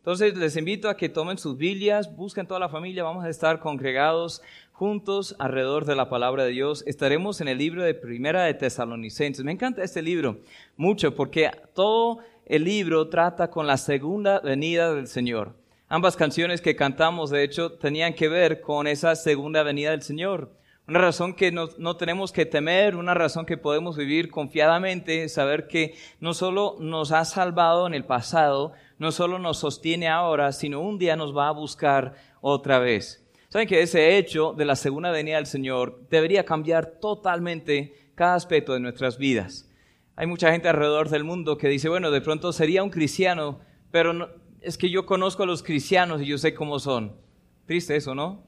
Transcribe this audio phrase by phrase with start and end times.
[0.00, 3.60] Entonces les invito a que tomen sus Biblias, busquen toda la familia, vamos a estar
[3.60, 4.40] congregados
[4.72, 6.82] juntos alrededor de la palabra de Dios.
[6.86, 9.44] Estaremos en el libro de Primera de Tesalonicenses.
[9.44, 10.38] Me encanta este libro
[10.78, 15.54] mucho porque todo el libro trata con la segunda venida del Señor.
[15.90, 20.50] Ambas canciones que cantamos, de hecho, tenían que ver con esa segunda venida del Señor.
[20.88, 25.68] Una razón que no, no, tenemos que temer, una razón que podemos vivir confiadamente, saber
[25.68, 30.80] que no solo nos ha salvado en el pasado, no solo nos sostiene ahora, sino
[30.80, 33.26] un día nos va a buscar otra vez.
[33.48, 38.74] Saben que ese hecho de la segunda venida del Señor debería cambiar totalmente cada aspecto
[38.74, 39.68] de nuestras vidas.
[40.16, 44.34] Hay mucha gente alrededor del mundo que dice, bueno, de pronto sería un cristiano, pero
[44.60, 47.16] es que yo conozco a los cristianos y yo sé cómo son.
[47.64, 48.44] Triste eso, ¿no?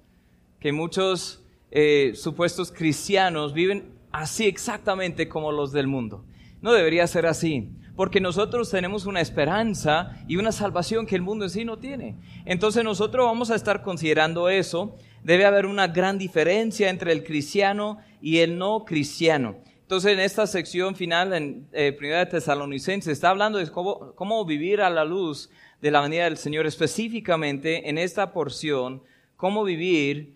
[0.61, 6.27] Que muchos eh, supuestos cristianos viven así exactamente como los del mundo.
[6.61, 11.45] No debería ser así, porque nosotros tenemos una esperanza y una salvación que el mundo
[11.45, 12.17] en sí no tiene.
[12.45, 14.97] Entonces nosotros vamos a estar considerando eso.
[15.23, 19.57] Debe haber una gran diferencia entre el cristiano y el no cristiano.
[19.83, 24.45] Entonces en esta sección final, en eh, Primera de Tesalonicenses, está hablando de cómo, cómo
[24.47, 25.51] vivir a la luz
[25.83, 29.03] de la venida del Señor, específicamente en esta porción,
[29.37, 30.35] cómo vivir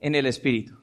[0.00, 0.78] en el Espíritu.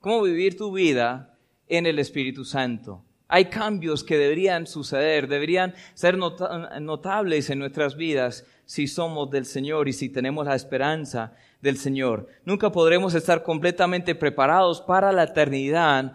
[0.00, 1.36] Cómo vivir tu vida
[1.68, 3.04] en el Espíritu Santo.
[3.30, 9.88] Hay cambios que deberían suceder, deberían ser notables en nuestras vidas si somos del Señor
[9.88, 12.28] y si tenemos la esperanza del Señor.
[12.44, 16.14] Nunca podremos estar completamente preparados para la eternidad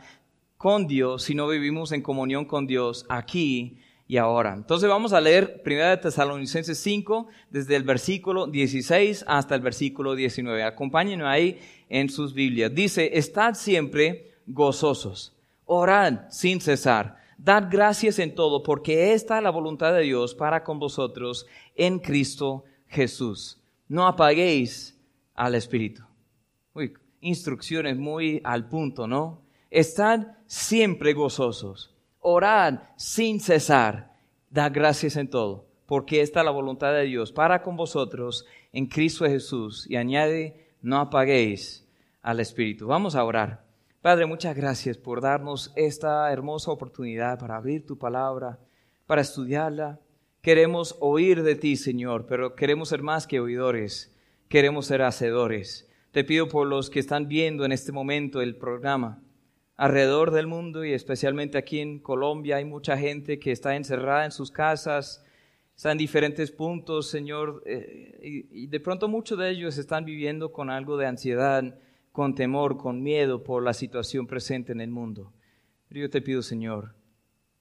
[0.58, 4.54] con Dios si no vivimos en comunión con Dios aquí y ahora.
[4.54, 10.16] Entonces vamos a leer 1 de Tesalonicenses 5 desde el versículo 16 hasta el versículo
[10.16, 10.64] 19.
[10.64, 12.74] Acompáñenme ahí en sus Biblias.
[12.74, 15.35] Dice, estad siempre gozosos,
[15.66, 20.64] orad sin cesar, dad gracias en todo, porque esta es la voluntad de Dios para
[20.64, 23.62] con vosotros en Cristo Jesús.
[23.88, 24.98] No apaguéis
[25.34, 26.04] al Espíritu.
[26.74, 29.42] Uy, instrucciones muy al punto, ¿no?
[29.70, 34.14] Estad siempre gozosos, orad sin cesar,
[34.50, 38.88] dad gracias en todo, porque esta es la voluntad de Dios para con vosotros en
[38.88, 39.86] Cristo Jesús.
[39.90, 41.86] Y añade, no apaguéis
[42.22, 42.88] al Espíritu.
[42.88, 43.65] Vamos a orar.
[44.06, 48.60] Padre, muchas gracias por darnos esta hermosa oportunidad para abrir tu palabra,
[49.08, 50.00] para estudiarla.
[50.44, 54.16] Queremos oír de ti, Señor, pero queremos ser más que oidores,
[54.48, 55.90] queremos ser hacedores.
[56.12, 59.24] Te pido por los que están viendo en este momento el programa
[59.76, 64.32] alrededor del mundo y especialmente aquí en Colombia hay mucha gente que está encerrada en
[64.32, 65.26] sus casas,
[65.76, 70.70] están en diferentes puntos, Señor, eh, y, de pronto muchos de ellos están viviendo con
[70.70, 71.76] algo de ansiedad,
[72.16, 75.34] con temor, con miedo por la situación presente en el mundo.
[75.90, 76.96] Pero yo te pido, Señor,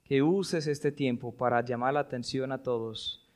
[0.04, 3.28] que uses este tiempo para llamar la atención a todos,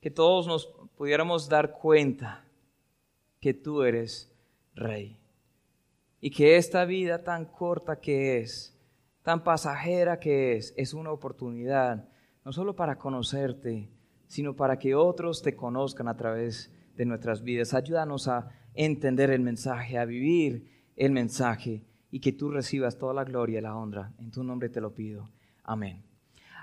[0.00, 2.44] que todos nos pudiéramos dar cuenta
[3.40, 4.32] que tú eres
[4.76, 5.18] Rey
[6.20, 8.78] y que esta vida tan corta que es,
[9.22, 12.08] tan pasajera que es, es una oportunidad
[12.44, 13.90] no solo para conocerte,
[14.28, 17.74] sino para que otros te conozcan a través de nuestras vidas.
[17.74, 20.66] Ayúdanos a entender el mensaje, a vivir
[20.96, 24.12] el mensaje y que tú recibas toda la gloria y la honra.
[24.18, 25.28] En tu nombre te lo pido.
[25.64, 26.02] Amén.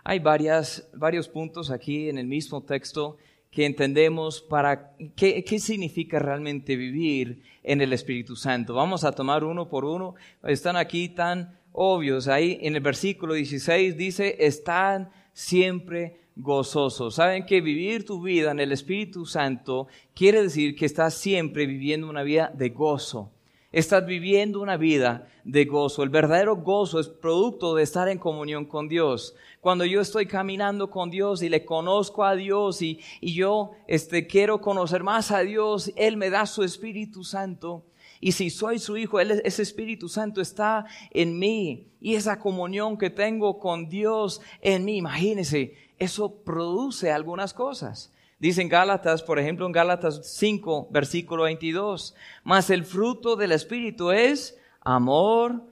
[0.04, 3.18] Hay varias, varios puntos aquí en el mismo texto
[3.52, 8.74] que entendemos para qué, qué, significa realmente vivir en el Espíritu Santo.
[8.74, 10.16] Vamos a tomar uno por uno.
[10.44, 12.28] Están aquí tan obvios.
[12.28, 17.16] Ahí en el versículo 16 dice, están siempre gozosos.
[17.16, 22.10] Saben que vivir tu vida en el Espíritu Santo quiere decir que estás siempre viviendo
[22.10, 23.32] una vida de gozo.
[23.72, 26.02] Estás viviendo una vida de gozo.
[26.02, 29.36] El verdadero gozo es producto de estar en comunión con Dios.
[29.60, 34.26] Cuando yo estoy caminando con Dios y le conozco a Dios y, y yo este,
[34.26, 37.84] quiero conocer más a Dios, Él me da su Espíritu Santo.
[38.20, 41.88] Y si soy su hijo, ese Espíritu Santo está en mí.
[42.00, 48.14] Y esa comunión que tengo con Dios en mí, imagínense, eso produce algunas cosas.
[48.40, 54.60] Dicen Gálatas, por ejemplo, en Gálatas 5, versículo 22, mas el fruto del Espíritu es
[54.82, 55.64] amor,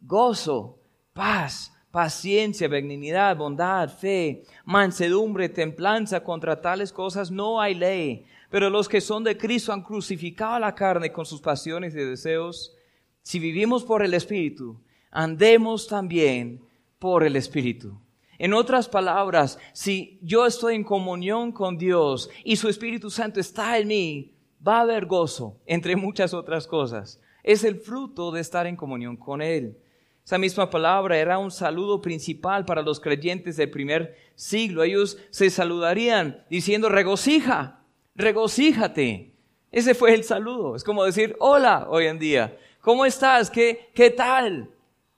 [0.00, 0.78] gozo,
[1.12, 6.24] paz, paciencia, benignidad, bondad, fe, mansedumbre, templanza.
[6.24, 8.26] Contra tales cosas no hay ley.
[8.50, 12.74] Pero los que son de Cristo han crucificado la carne con sus pasiones y deseos.
[13.22, 14.80] Si vivimos por el Espíritu,
[15.10, 16.60] andemos también
[16.98, 17.96] por el Espíritu.
[18.42, 23.78] En otras palabras, si yo estoy en comunión con Dios y su Espíritu Santo está
[23.78, 24.34] en mí,
[24.66, 27.20] va a haber gozo, entre muchas otras cosas.
[27.44, 29.78] Es el fruto de estar en comunión con Él.
[30.24, 34.82] Esa misma palabra era un saludo principal para los creyentes del primer siglo.
[34.82, 37.84] Ellos se saludarían diciendo regocija,
[38.16, 39.36] regocíjate.
[39.70, 40.74] Ese fue el saludo.
[40.74, 42.58] Es como decir hola hoy en día.
[42.80, 43.52] ¿Cómo estás?
[43.52, 44.68] ¿Qué, qué tal?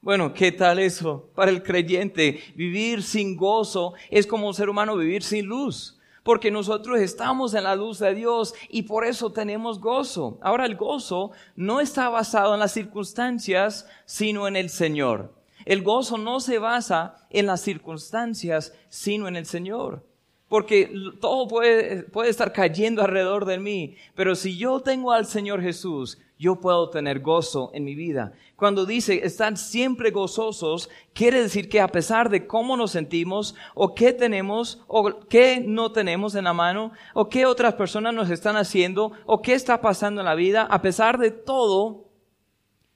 [0.05, 1.31] Bueno, ¿qué tal eso?
[1.35, 6.51] Para el creyente, vivir sin gozo es como un ser humano vivir sin luz, porque
[6.51, 10.39] nosotros estamos en la luz de Dios y por eso tenemos gozo.
[10.43, 15.33] Ahora el gozo no está basado en las circunstancias, sino en el Señor.
[15.65, 20.05] El gozo no se basa en las circunstancias, sino en el Señor.
[20.49, 25.63] Porque todo puede, puede estar cayendo alrededor de mí, pero si yo tengo al Señor
[25.63, 28.33] Jesús, yo puedo tener gozo en mi vida.
[28.57, 33.95] Cuando dice están siempre gozosos, quiere decir que a pesar de cómo nos sentimos, o
[33.95, 38.57] qué tenemos, o qué no tenemos en la mano, o qué otras personas nos están
[38.57, 42.09] haciendo, o qué está pasando en la vida, a pesar de todo,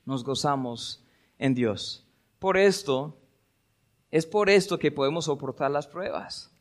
[0.05, 1.05] nos gozamos
[1.39, 2.07] en Dios.
[2.39, 3.17] Por esto,
[4.11, 6.53] es por esto que podemos soportar las pruebas.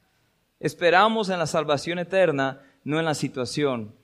[0.60, 3.96] Esperamos en la salvación eterna, no en la situación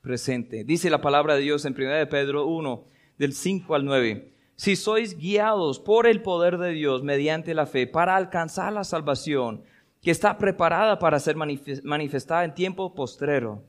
[0.00, 0.64] presente.
[0.64, 2.84] Dice la palabra de Dios en 1 Pedro 1,
[3.18, 4.32] del 5 al 9.
[4.56, 9.62] Si sois guiados por el poder de Dios mediante la fe para alcanzar la salvación
[10.02, 13.62] que está preparada para ser manifestada en tiempo postrero,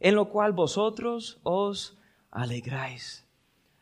[0.00, 1.98] en lo cual vosotros os
[2.30, 3.26] alegráis.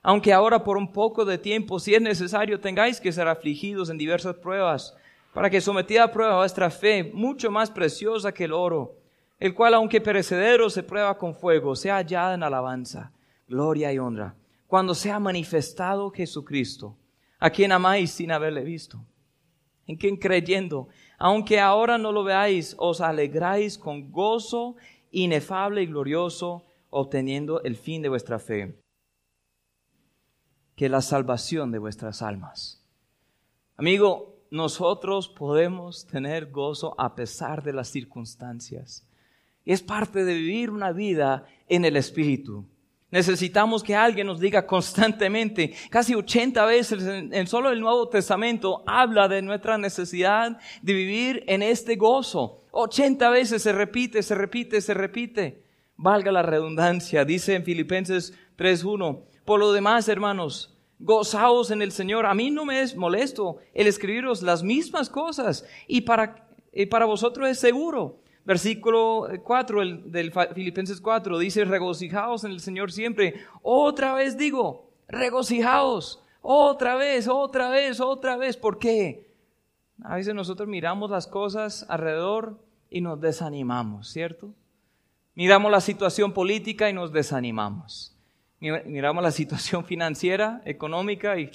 [0.02, 3.98] Aunque ahora por un poco de tiempo, si es necesario, tengáis que ser afligidos en
[3.98, 4.96] diversas pruebas,
[5.32, 9.01] para que sometida a prueba vuestra fe, mucho más preciosa que el oro,
[9.42, 13.10] el cual aunque perecedero se prueba con fuego, sea hallada en alabanza,
[13.48, 14.36] gloria y honra,
[14.68, 16.96] cuando sea manifestado Jesucristo,
[17.40, 19.04] a quien amáis sin haberle visto,
[19.88, 20.86] en quien creyendo,
[21.18, 24.76] aunque ahora no lo veáis, os alegráis con gozo
[25.10, 28.78] inefable y glorioso, obteniendo el fin de vuestra fe,
[30.76, 32.86] que la salvación de vuestras almas.
[33.76, 39.04] Amigo, nosotros podemos tener gozo a pesar de las circunstancias.
[39.64, 42.66] Es parte de vivir una vida en el Espíritu.
[43.12, 49.28] Necesitamos que alguien nos diga constantemente, casi 80 veces en, solo el Nuevo Testamento habla
[49.28, 52.64] de nuestra necesidad de vivir en este gozo.
[52.70, 55.62] 80 veces se repite, se repite, se repite.
[55.96, 59.20] Valga la redundancia, dice en Filipenses 3.1.
[59.44, 62.24] Por lo demás, hermanos, gozaos en el Señor.
[62.24, 67.04] A mí no me es molesto el escribiros las mismas cosas y para, y para
[67.04, 68.22] vosotros es seguro.
[68.44, 73.34] Versículo 4 el, del Filipenses 4 dice, regocijaos en el Señor siempre.
[73.62, 76.22] Otra vez digo, regocijaos.
[76.40, 78.56] Otra vez, otra vez, otra vez.
[78.56, 79.30] ¿Por qué?
[80.02, 82.58] A veces nosotros miramos las cosas alrededor
[82.90, 84.52] y nos desanimamos, ¿cierto?
[85.34, 88.14] Miramos la situación política y nos desanimamos.
[88.58, 91.50] Miramos la situación financiera, económica y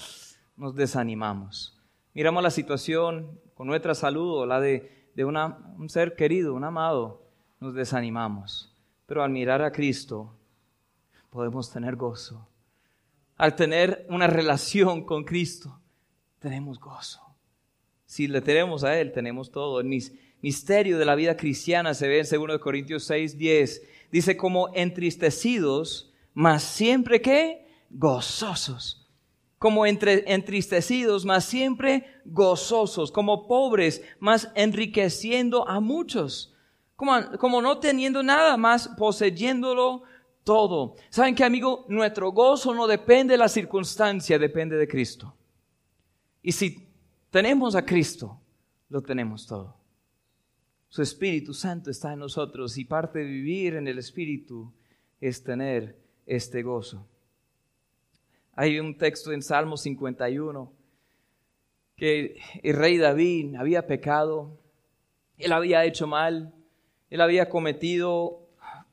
[0.56, 1.78] nos desanimamos.
[2.14, 7.24] Miramos la situación con nuestra salud o la de de un ser querido, un amado,
[7.60, 8.72] nos desanimamos.
[9.08, 10.32] Pero al mirar a Cristo
[11.32, 12.48] podemos tener gozo.
[13.36, 15.82] Al tener una relación con Cristo,
[16.38, 17.20] tenemos gozo.
[18.06, 19.80] Si le tenemos a Él, tenemos todo.
[19.80, 19.88] El
[20.44, 23.82] misterio de la vida cristiana se ve en 2 Corintios 6, 10.
[24.12, 29.07] Dice como entristecidos, mas siempre que gozosos
[29.60, 36.54] como entre, entristecidos, mas siempre gozosos, como pobres, mas enriqueciendo a muchos,
[36.96, 40.04] como, como no teniendo nada más, poseyéndolo
[40.44, 40.96] todo.
[41.10, 41.86] ¿Saben qué, amigo?
[41.90, 45.36] Nuestro gozo no depende de la circunstancia, depende de Cristo.
[46.42, 46.88] Y si
[47.30, 48.40] tenemos a Cristo,
[48.90, 49.76] lo tenemos todo.
[50.88, 54.72] Su Espíritu Santo está en nosotros y parte de vivir en el Espíritu
[55.20, 57.06] es tener este gozo.
[58.60, 60.74] Hay un texto en Salmo 51
[61.96, 64.58] que el rey David había pecado,
[65.38, 66.56] él había hecho mal,
[67.12, 68.48] él había cometido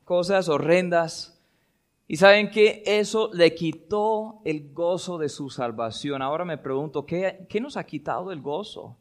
[0.05, 1.43] cosas horrendas.
[2.07, 6.21] Y saben que eso le quitó el gozo de su salvación.
[6.21, 8.99] Ahora me pregunto, ¿qué, ¿qué, nos ha quitado el gozo?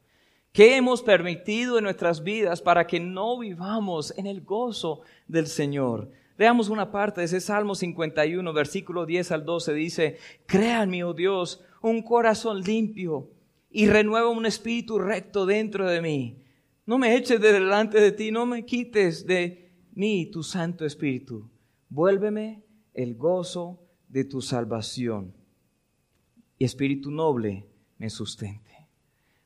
[0.54, 6.10] ¿Qué hemos permitido en nuestras vidas para que no vivamos en el gozo del Señor?
[6.38, 9.74] Veamos una parte de ese Salmo 51, versículo 10 al 12.
[9.74, 13.30] Dice, créanme, oh Dios, un corazón limpio
[13.70, 16.44] y renueva un espíritu recto dentro de mí.
[16.86, 21.50] No me eches de delante de ti, no me quites de mí tu Santo Espíritu.
[21.90, 22.64] Vuélveme
[22.94, 25.34] el gozo de tu salvación
[26.58, 28.88] y espíritu noble me sustente.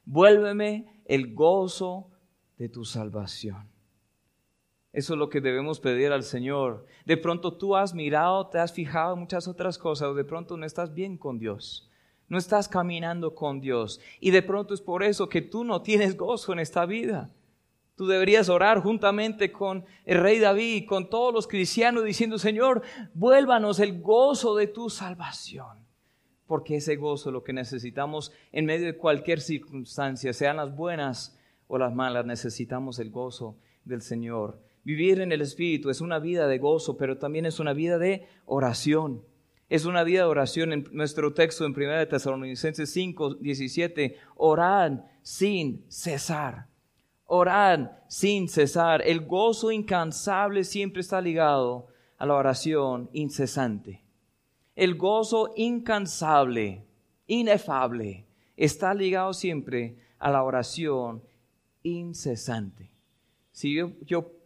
[0.05, 2.11] Vuélveme el gozo
[2.57, 3.69] de tu salvación.
[4.97, 6.87] Eso es lo que debemos pedir al Señor.
[7.05, 10.57] De pronto tú has mirado, te has fijado en muchas otras cosas, o de pronto
[10.57, 11.87] no estás bien con Dios.
[12.29, 14.01] No estás caminando con Dios.
[14.19, 17.29] Y de pronto es por eso que tú no tienes gozo en esta vida.
[17.95, 22.81] Tú deberías orar juntamente con el rey David, con todos los cristianos, diciendo, Señor,
[23.13, 25.85] vuélvanos el gozo de tu salvación.
[26.47, 31.37] Porque ese gozo es lo que necesitamos en medio de cualquier circunstancia, sean las buenas
[31.67, 34.65] o las malas, necesitamos el gozo del Señor.
[34.87, 38.25] Vivir en el Espíritu es una vida de gozo, pero también es una vida de
[38.45, 39.21] oración.
[39.67, 44.15] Es una vida de oración en nuestro texto en 1 Tesalonicenses 5, 17.
[44.37, 46.67] Orad sin cesar.
[47.25, 49.01] Orad sin cesar.
[49.05, 54.05] El gozo incansable siempre está ligado a la oración incesante.
[54.73, 56.85] El gozo incansable,
[57.27, 58.25] inefable,
[58.55, 61.21] está ligado siempre a la oración
[61.83, 62.89] incesante.
[63.51, 64.36] Si yo, yo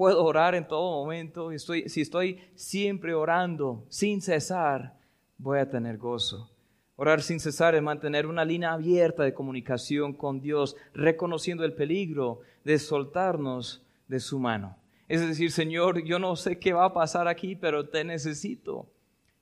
[0.00, 4.96] puedo orar en todo momento, estoy, si estoy siempre orando sin cesar,
[5.36, 6.50] voy a tener gozo.
[6.96, 12.40] Orar sin cesar es mantener una línea abierta de comunicación con Dios, reconociendo el peligro
[12.64, 14.74] de soltarnos de su mano.
[15.06, 18.88] Es decir, Señor, yo no sé qué va a pasar aquí, pero te necesito.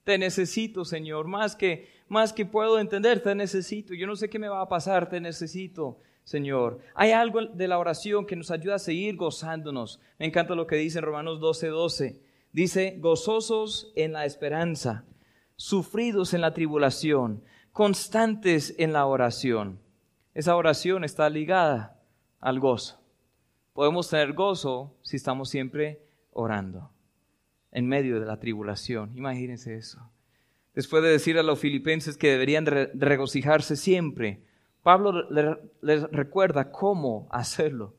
[0.03, 3.93] Te necesito, Señor, más que más que puedo entender, te necesito.
[3.93, 6.77] Yo no sé qué me va a pasar, te necesito, Señor.
[6.93, 9.99] Hay algo de la oración que nos ayuda a seguir gozándonos.
[10.19, 11.71] Me encanta lo que dice en Romanos 12:12.
[11.71, 12.21] 12.
[12.51, 15.05] Dice, gozosos en la esperanza
[15.55, 19.79] sufridos en la tribulación, constantes en la oración.
[20.35, 21.99] Esa oración está ligada
[22.39, 23.01] al gozo.
[23.73, 25.99] Podemos tener gozo si estamos siempre
[26.31, 26.91] orando
[27.71, 29.17] en medio de la tribulación.
[29.17, 30.11] Imagínense eso.
[30.75, 34.43] Después de decir a los filipenses que deberían regocijarse siempre,
[34.83, 35.27] Pablo
[35.81, 37.93] les recuerda cómo hacerlo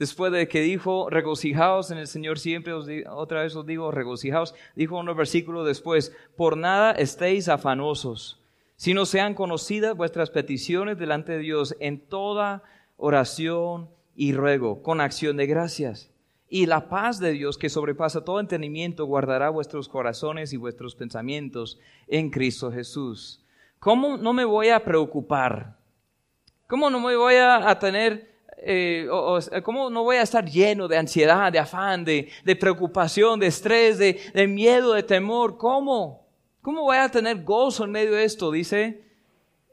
[0.00, 4.98] después de que dijo, regocijaos en el Señor siempre, otra vez os digo, regocijaos, dijo
[4.98, 8.40] unos versículos después, por nada estéis afanosos,
[8.76, 12.62] sino sean conocidas vuestras peticiones delante de Dios en toda
[12.96, 16.10] oración y ruego, con acción de gracias.
[16.48, 21.78] Y la paz de Dios, que sobrepasa todo entendimiento, guardará vuestros corazones y vuestros pensamientos
[22.08, 23.44] en Cristo Jesús.
[23.78, 25.76] ¿Cómo no me voy a preocupar?
[26.70, 29.08] ¿Cómo no me voy a, tener eh,
[29.64, 34.46] ¿cómo no voy a estar lleno de ansiedad, de afán, de, preocupación, de estrés, de,
[34.46, 35.58] miedo, de temor?
[35.58, 36.28] ¿Cómo?
[36.62, 38.52] ¿Cómo voy a tener gozo en medio de esto?
[38.52, 39.02] Dice,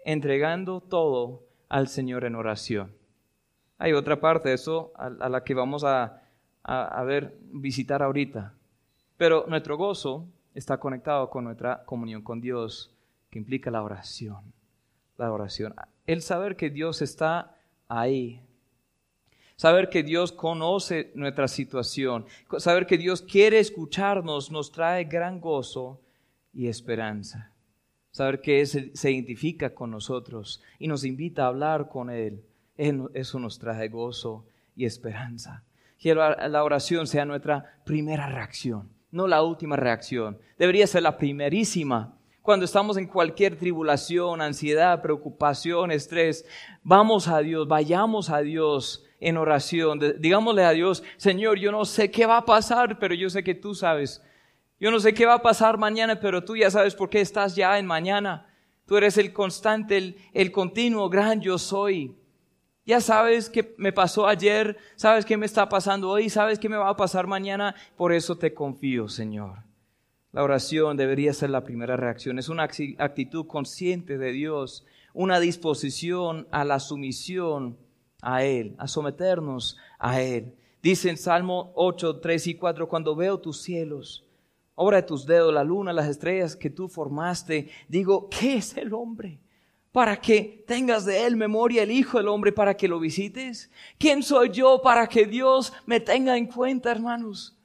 [0.05, 2.91] entregando todo al Señor en oración.
[3.77, 6.23] Hay otra parte de eso a, la que vamos a,
[6.63, 8.55] a ver, visitar ahorita.
[9.17, 10.25] Pero nuestro gozo
[10.55, 12.91] está conectado con nuestra comunión con Dios,
[13.29, 14.41] que implica la oración.
[15.17, 15.75] La oración.
[16.07, 17.55] El saber que Dios está
[17.87, 18.41] ahí
[19.57, 22.27] Saber que Dios conoce nuestra situación,
[22.59, 25.99] saber que Dios quiere escucharnos nos trae gran gozo
[26.53, 27.51] y esperanza.
[28.11, 32.43] Saber que Él se identifica con nosotros y nos invita a hablar con Él,
[32.77, 34.45] eso nos trae gozo
[34.75, 35.63] y esperanza.
[35.97, 40.37] Que la oración sea nuestra primera reacción, no la última reacción.
[40.59, 42.16] Debería ser la primerísima
[42.47, 46.45] cuando estamos en cualquier tribulación, ansiedad, preocupación, estrés,
[46.81, 49.99] vamos a Dios, vayamos a Dios en oración.
[50.17, 53.53] Digámosle a Dios, Señor, yo no sé qué va a pasar, pero yo sé que
[53.53, 54.23] tú sabes.
[54.79, 57.53] Yo no sé qué va a pasar mañana, pero tú ya sabes por qué estás
[57.53, 58.47] ya en mañana.
[58.85, 62.15] Tú eres el constante, el, el continuo, gran yo soy.
[62.85, 66.77] Ya sabes qué me pasó ayer, sabes qué me está pasando hoy, sabes qué me
[66.77, 67.75] va a pasar mañana.
[67.97, 69.66] Por eso te confío, Señor.
[70.31, 72.37] La oración debería ser la primera reacción.
[72.37, 77.77] Es una actitud consciente de Dios, una disposición a la sumisión
[78.21, 80.53] a Él, a someternos a Él.
[80.81, 84.25] Dice en Salmo 8, 3 y 4, cuando veo tus cielos,
[84.75, 88.93] obra de tus dedos, la luna, las estrellas que tú formaste, digo, ¿qué es el
[88.93, 89.39] hombre?
[89.91, 93.71] Para que tengas de él memoria el Hijo del Hombre para que lo visites.
[93.97, 97.57] ¿Quién soy yo para que Dios me tenga en cuenta, hermanos?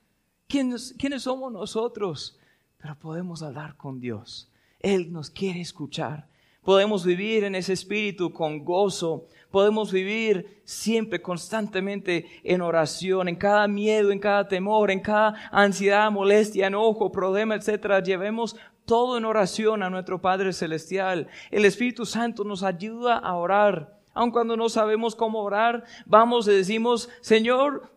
[0.49, 2.39] ¿Quiénes, ¿Quiénes somos nosotros?
[2.83, 4.51] Pero podemos hablar con Dios.
[4.81, 6.27] Él nos quiere escuchar.
[6.65, 9.27] Podemos vivir en ese espíritu con gozo.
[9.53, 16.11] Podemos vivir siempre, constantemente en oración, en cada miedo, en cada temor, en cada ansiedad,
[16.11, 18.03] molestia, enojo, problema, etcétera.
[18.03, 21.29] Llevemos todo en oración a nuestro Padre Celestial.
[21.53, 24.01] El Espíritu Santo nos ayuda a orar.
[24.13, 27.93] Aun cuando no sabemos cómo orar, vamos y decimos, Señor,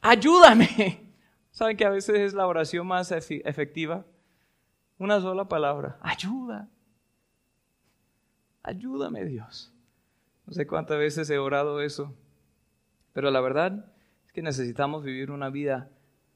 [0.00, 1.11] ayúdame.
[1.52, 4.06] ¿Saben que a veces es la oración más efectiva?
[4.98, 6.68] Una sola palabra, ayuda.
[8.62, 9.70] Ayúdame Dios.
[10.46, 12.16] No sé cuántas veces he orado eso,
[13.12, 13.92] pero la verdad
[14.24, 15.90] es que necesitamos vivir una vida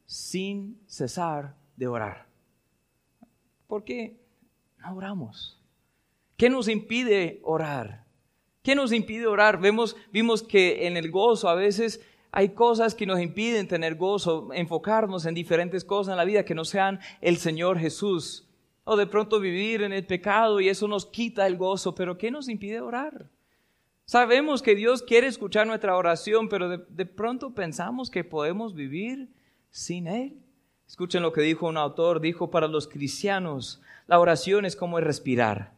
[0.05, 2.27] sin cesar de orar.
[3.67, 4.21] ¿Por qué
[4.79, 5.63] no oramos?
[6.37, 8.05] ¿Qué nos impide orar?
[8.63, 9.61] ¿Qué nos impide orar?
[9.61, 12.03] Vemos, vimos que en el gozo a veces
[12.37, 16.55] hay cosas que nos impiden tener gozo, enfocarnos en diferentes cosas en la vida que
[16.55, 18.47] no sean el Señor Jesús.
[18.85, 22.31] O de pronto vivir en el pecado y eso nos quita el gozo, pero ¿qué
[22.31, 23.31] nos impide orar?
[24.05, 29.31] Sabemos que Dios quiere escuchar nuestra oración, pero de, de pronto pensamos que podemos vivir
[29.71, 30.37] sin Él.
[30.87, 35.73] Escuchen lo que dijo un autor, dijo para los cristianos, la oración es como respirar.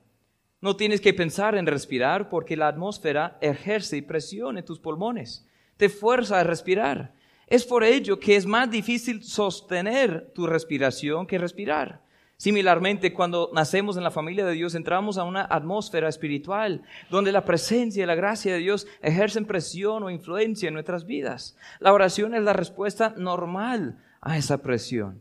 [0.61, 5.48] No tienes que pensar en respirar porque la atmósfera ejerce presión en tus pulmones,
[5.79, 7.15] te fuerza a respirar.
[7.47, 12.03] Es por ello que es más difícil sostener tu respiración que respirar.
[12.37, 17.45] Similarmente, cuando nacemos en la familia de Dios, entramos a una atmósfera espiritual donde la
[17.45, 21.57] presencia y la gracia de Dios ejercen presión o influencia en nuestras vidas.
[21.81, 25.21] La oración es la respuesta normal a esa presión.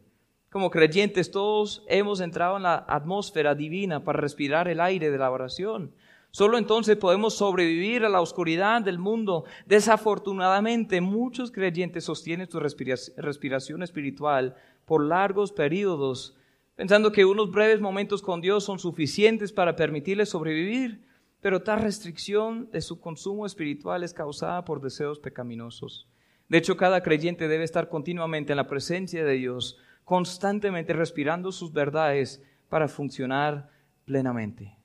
[0.52, 5.32] Como creyentes todos hemos entrado en la atmósfera divina para respirar el aire de la
[5.32, 5.94] oración.
[6.31, 9.46] Solo entonces podemos sobrevivir a la oscuridad del mundo.
[9.65, 14.55] Desafortunadamente, muchos creyentes sostienen su respiración espiritual
[14.86, 16.38] por largos periodos,
[16.75, 21.01] pensando que unos breves momentos con Dios son suficientes para permitirles sobrevivir,
[21.41, 26.07] pero tal restricción de su consumo espiritual es causada por deseos pecaminosos.
[26.50, 31.74] De hecho, cada creyente debe estar continuamente en la presencia de Dios, constantemente respirando sus
[31.74, 33.69] verdades para funcionar
[34.05, 34.77] plenamente.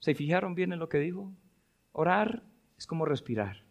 [0.00, 1.32] ¿Se fijaron bien en lo que dijo?
[1.92, 2.42] Orar
[2.76, 3.64] es como respirar.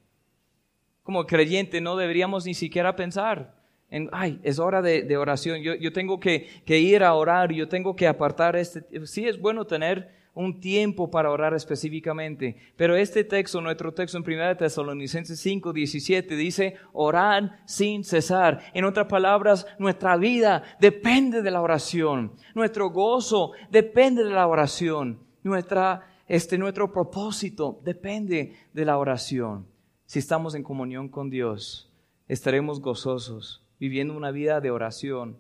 [1.04, 3.58] Como creyente no deberíamos ni siquiera pensar
[3.90, 7.96] en, ay, es hora de, oración, yo, yo tengo que, ir a orar, yo tengo
[7.96, 8.84] que apartar este...
[9.06, 12.58] Sí es bueno tener un tiempo para orar específicamente.
[12.76, 18.60] Pero este texto, nuestro texto en 1 Tesalonicenses 5, 17, dice, orar sin cesar.
[18.74, 22.34] En otras palabras, nuestra vida depende de la oración.
[22.54, 25.24] Nuestro gozo depende de la oración.
[25.44, 29.68] Nuestra, este, nuestro propósito depende de la oración.
[30.06, 31.92] Si estamos en comunión con Dios,
[32.28, 35.38] estaremos gozosos, viviendo una vida de oración.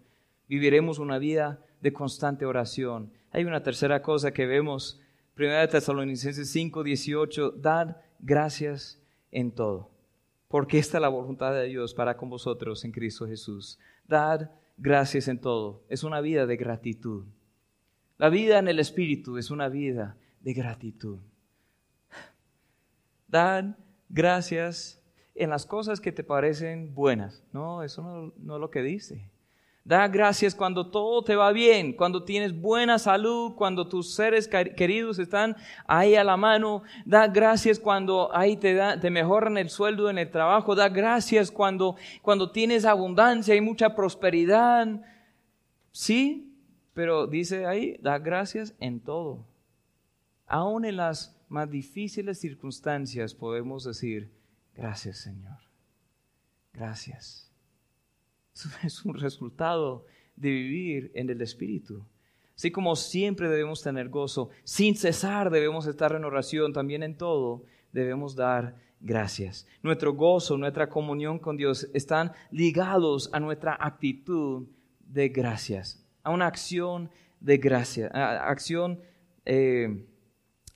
[0.47, 4.99] Viviremos una vida de constante oración hay una tercera cosa que vemos,
[5.37, 8.99] 1 Tesalonicenses 5, 18, dad gracias
[9.31, 9.91] en todo,
[10.47, 13.77] porque esta es la voluntad de Dios para con vosotros en Cristo Jesús.
[14.07, 15.83] Dad gracias en todo.
[15.89, 17.25] Es una vida de gratitud.
[18.17, 20.17] La vida en el Espíritu es una vida
[20.47, 21.19] de gratitud.
[23.27, 23.75] Dad
[24.07, 25.03] gracias
[25.35, 27.43] en las cosas que te parecen buenas.
[27.51, 29.29] No, eso no, no es lo que dice.
[29.83, 35.19] Da gracias cuando todo te va bien, cuando tienes buena salud, cuando tus seres queridos
[35.19, 36.83] están ahí a la mano.
[37.05, 40.75] Da gracias cuando ahí te, te mejoran el sueldo en el trabajo.
[40.75, 44.87] Da gracias cuando, cuando tienes abundancia y mucha prosperidad.
[45.91, 46.57] Sí,
[46.93, 49.56] pero dice ahí, da gracias en todo.
[50.47, 54.31] Aún en las más difíciles circunstancias podemos decir,
[54.73, 55.57] gracias Señor.
[56.73, 57.51] Gracias.
[58.83, 60.05] es un resultado
[60.35, 62.05] de vivir en el Espíritu.
[62.55, 67.63] Así como siempre debemos tener gozo, sin cesar debemos estar en oración, también en todo
[67.91, 69.67] debemos dar gracias.
[69.83, 74.67] Nuestro gozo, nuestra comunión con Dios están ligados a nuestra actitud
[74.99, 78.99] de gracias, a una acción de gracia, acción
[79.45, 80.05] eh,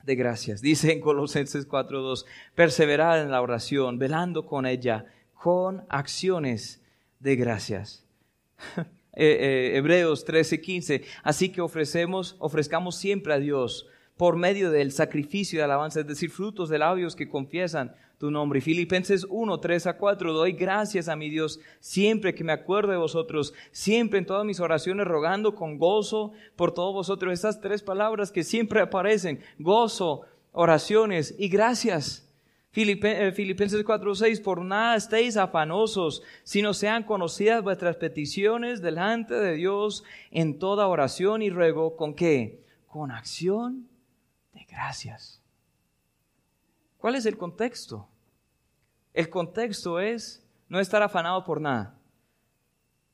[0.03, 0.61] de gracias.
[0.61, 6.81] Dice en Colosenses 4.2, perseverar en la oración, velando con ella, con acciones
[7.19, 8.05] de gracias.
[9.13, 11.03] Eh, eh, Hebreos 13, 15.
[11.21, 13.85] Así que ofrecemos, ofrezcamos siempre a Dios
[14.15, 18.61] por medio del sacrificio de alabanza, es decir, frutos de labios que confiesan tu nombre.
[18.61, 20.31] Filipenses 1, 3 a 4.
[20.31, 24.59] Doy gracias a mi Dios siempre que me acuerdo de vosotros, siempre en todas mis
[24.59, 27.33] oraciones rogando con gozo por todos vosotros.
[27.33, 32.29] Estas tres palabras que siempre aparecen, gozo, oraciones y gracias.
[32.73, 40.03] Eh, Filipenses 4:6, por nada estéis afanosos, sino sean conocidas vuestras peticiones delante de Dios
[40.29, 42.63] en toda oración y ruego, ¿con qué?
[42.85, 43.89] Con acción
[44.53, 45.41] de gracias.
[46.99, 48.10] ¿Cuál es el contexto?
[49.13, 51.97] El contexto es no estar afanado por nada.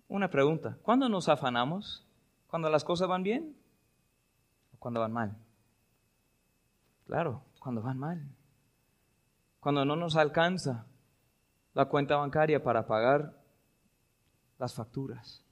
[0.08, 2.08] Una pregunta, ¿cuándo nos afanamos?
[2.48, 3.56] ¿Cuando las cosas van bien?
[4.74, 5.38] ¿O cuando van mal?
[7.06, 8.38] Claro, cuando van mal
[9.68, 10.86] cuando no nos alcanza
[11.74, 13.38] la cuenta bancaria para pagar
[14.58, 15.44] las facturas,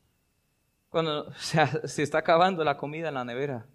[0.89, 3.65] cuando se, está acabando la comida en la nevera,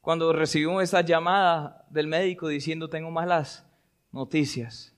[0.00, 3.66] cuando recibimos esa llamada del médico diciendo tengo malas
[4.10, 4.91] noticias,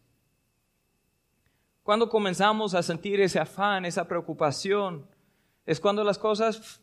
[1.85, 5.07] cuando comenzamos a sentir ese afán, esa preocupación,
[5.67, 6.81] es cuando las cosas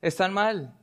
[0.00, 0.74] están mal.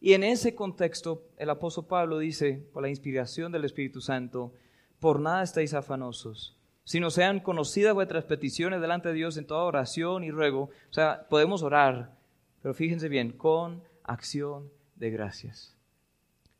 [0.00, 4.52] Y en ese contexto, el apóstol Pablo dice, por la inspiración del Espíritu Santo,
[4.98, 6.56] por nada estáis afanosos.
[6.82, 10.70] sino sean conocidas vuestras peticiones delante de Dios en toda oración y ruego.
[10.90, 12.16] O sea, podemos orar,
[12.62, 15.76] pero fíjense bien, con acción de gracias.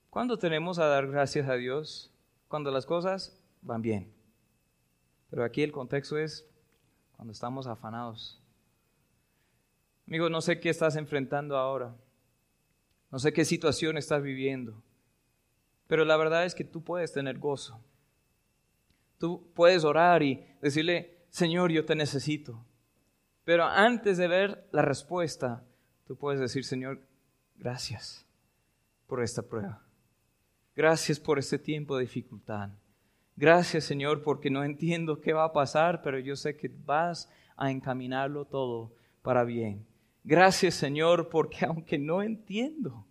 [0.09, 2.13] ¿Cuándo tenemos a dar gracias a Dios?
[2.47, 4.20] Cuando las cosas van bien.
[5.31, 6.47] Pero aquí el contexto es
[7.13, 8.43] cuando estamos afanados.
[10.07, 11.95] Amigo, no sé qué estás enfrentando ahora.
[13.13, 14.83] No sé qué situación estás viviendo.
[15.87, 17.81] Pero la verdad es que tú puedes tener gozo.
[19.19, 22.65] Tú puedes orar y decirle, Señor, yo te necesito.
[23.45, 25.65] Pero antes de ver la respuesta,
[26.07, 27.01] tú puedes decir, Señor,
[27.57, 28.27] gracias
[29.07, 29.85] por esta prueba.
[30.75, 32.71] Gracias por este tiempo de dificultad.
[33.41, 37.71] Gracias, Señor, porque no entiendo qué va a pasar, pero yo sé que vas a
[37.71, 39.87] encaminarlo todo para bien.
[40.25, 43.07] Gracias, Señor, porque aunque no entiendo,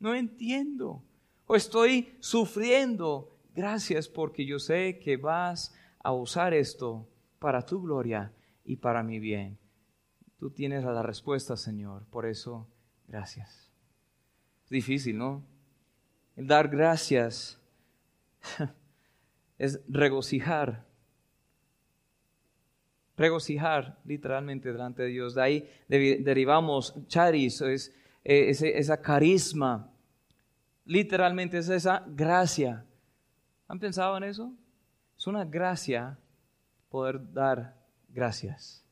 [0.00, 1.02] no entiendo,
[1.44, 3.36] o estoy sufriendo.
[3.54, 7.06] Gracias porque yo sé que vas a usar esto
[7.38, 8.32] para tu gloria
[8.64, 9.58] y para mi bien.
[10.38, 12.06] Tú tienes la respuesta, Señor.
[12.06, 12.66] Por eso,
[13.06, 13.70] gracias.
[14.64, 15.44] Es difícil, ¿no?
[16.36, 17.60] El dar gracias
[19.64, 20.84] es regocijar.
[23.16, 25.34] Regocijar literalmente delante de Dios.
[25.34, 29.90] De ahí derivamos charis, es, es esa carisma
[30.84, 32.84] Literalmente es esa gracia.
[33.68, 34.52] ¿Han pensado en eso?
[35.16, 36.18] Es una gracia
[36.90, 37.74] poder dar
[38.08, 38.84] gracias.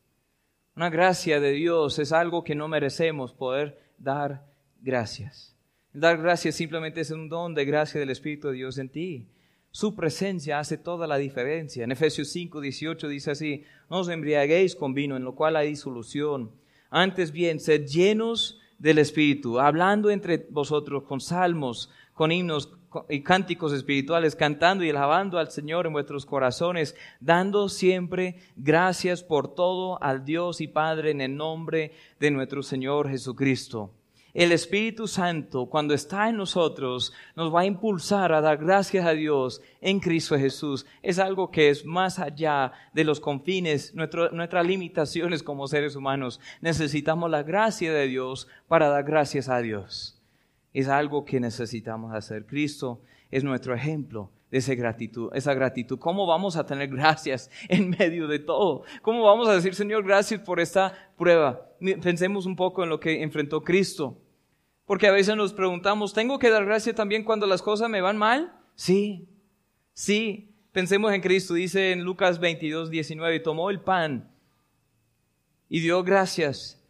[0.74, 4.46] Una gracia de Dios es algo que no merecemos, poder dar
[4.80, 5.54] gracias.
[5.92, 9.28] Dar gracias simplemente es un don de gracia del Espíritu de Dios en ti.
[9.74, 11.82] Su presencia hace toda la diferencia.
[11.82, 15.70] En Efesios 5, 18 dice así, no os embriaguéis con vino, en lo cual hay
[15.70, 16.50] disolución.
[16.90, 22.74] Antes bien, sed llenos del Espíritu, hablando entre vosotros con salmos, con himnos
[23.08, 29.54] y cánticos espirituales, cantando y alabando al Señor en vuestros corazones, dando siempre gracias por
[29.54, 33.90] todo al Dios y Padre en el nombre de nuestro Señor Jesucristo
[34.34, 39.10] el Espíritu Santo, cuando está en nosotros, nos va a impulsar a dar gracias a
[39.10, 40.86] Dios en Cristo Jesús.
[41.02, 46.40] Es algo que es más allá de los confines, nuestras limitaciones como seres humanos.
[46.62, 50.18] Necesitamos la gracia de Dios para dar gracias a Dios.
[50.72, 52.46] Es algo que necesitamos hacer.
[52.46, 55.98] Cristo es nuestro ejemplo esa gratitud, esa gratitud.
[55.98, 58.84] ¿Cómo vamos a tener gracias en medio de todo?
[59.00, 61.68] ¿Cómo vamos a decir, Señor, gracias por esta prueba?
[62.02, 64.18] Pensemos un poco en lo que enfrentó Cristo.
[64.84, 68.18] Porque a veces nos preguntamos, ¿tengo que dar gracias también cuando las cosas me van
[68.18, 68.52] mal?
[68.74, 69.28] Sí,
[69.94, 70.48] sí.
[70.72, 74.30] Pensemos en Cristo, dice en Lucas 22, 19, tomó el pan
[75.68, 76.82] y dio gracias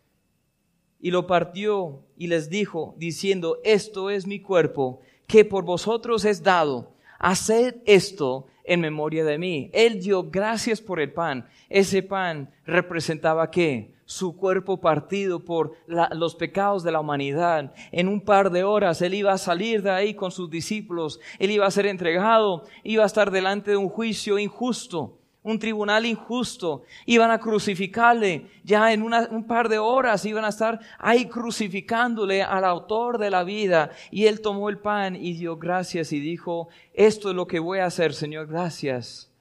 [1.01, 6.44] y lo partió y les dijo, diciendo, esto es mi cuerpo, que por vosotros es
[6.44, 6.91] dado,
[7.23, 9.71] haced esto en memoria de mí.
[9.73, 11.49] Él dio gracias por el pan.
[11.71, 13.95] Ese pan representaba qué?
[14.05, 17.73] Su cuerpo partido por los pecados de la humanidad.
[17.93, 21.19] En un par de horas Él iba a salir de ahí con sus discípulos.
[21.39, 22.65] Él iba a ser entregado.
[22.83, 28.92] Iba a estar delante de un juicio injusto un tribunal injusto, iban a crucificarle, ya
[28.92, 33.90] en un par de horas iban a estar ahí crucificándole al autor de la vida.
[34.11, 37.81] Y él tomó el pan y dio gracias y dijo, esto es lo que voy
[37.81, 39.33] a hacer, Señor, gracias.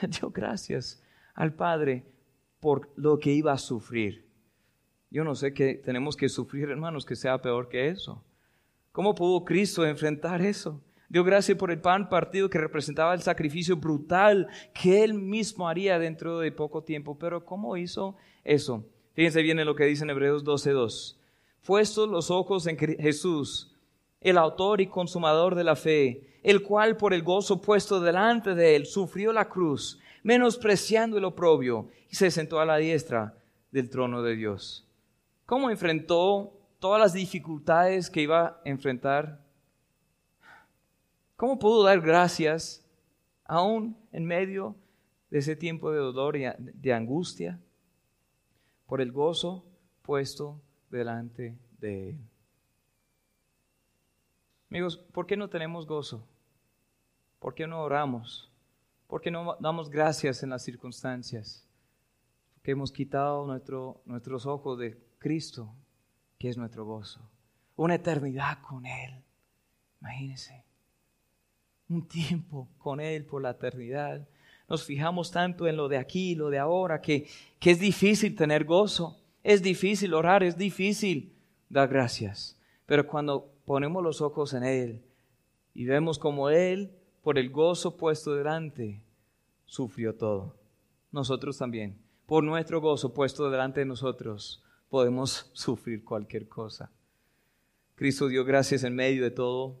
[0.08, 1.02] Dio gracias
[1.34, 2.04] al Padre
[2.60, 4.26] por lo que iba a sufrir.
[5.10, 8.22] Yo no sé qué tenemos que sufrir, hermanos, que sea peor que eso.
[8.92, 10.82] ¿Cómo pudo Cristo enfrentar eso?
[11.08, 15.98] Dio gracias por el pan partido que representaba el sacrificio brutal que él mismo haría
[15.98, 17.18] dentro de poco tiempo.
[17.18, 18.84] Pero ¿cómo hizo eso?
[19.14, 21.16] Fíjense bien en lo que dice en Hebreos 12.2.
[21.64, 23.74] Puestos los ojos en Jesús,
[24.20, 28.76] el autor y consumador de la fe, el cual por el gozo puesto delante de
[28.76, 33.34] él sufrió la cruz, menospreciando el oprobio, y se sentó a la diestra
[33.70, 34.86] del trono de Dios.
[35.46, 39.47] ¿Cómo enfrentó todas las dificultades que iba a enfrentar
[41.38, 42.84] ¿Cómo pudo dar gracias
[43.44, 44.74] aún en medio
[45.30, 47.60] de ese tiempo de dolor y de angustia
[48.88, 49.64] por el gozo
[50.02, 52.18] puesto delante de Él?
[54.68, 56.26] Amigos, ¿por qué no tenemos gozo?
[57.38, 58.50] ¿Por qué no oramos?
[59.06, 61.64] ¿Por qué no damos gracias en las circunstancias?
[62.54, 65.72] Porque hemos quitado nuestro, nuestros ojos de Cristo,
[66.36, 67.20] que es nuestro gozo.
[67.76, 69.22] Una eternidad con Él.
[70.00, 70.67] Imagínense
[71.88, 74.26] un tiempo con Él por la eternidad.
[74.68, 77.26] Nos fijamos tanto en lo de aquí, lo de ahora, que,
[77.58, 81.32] que es difícil tener gozo, es difícil orar, es difícil
[81.68, 82.58] dar gracias.
[82.86, 85.02] Pero cuando ponemos los ojos en Él
[85.74, 86.90] y vemos como Él,
[87.22, 89.02] por el gozo puesto delante,
[89.66, 90.54] sufrió todo.
[91.12, 96.90] Nosotros también, por nuestro gozo puesto delante de nosotros, podemos sufrir cualquier cosa.
[97.94, 99.76] Cristo dio gracias en medio de todo.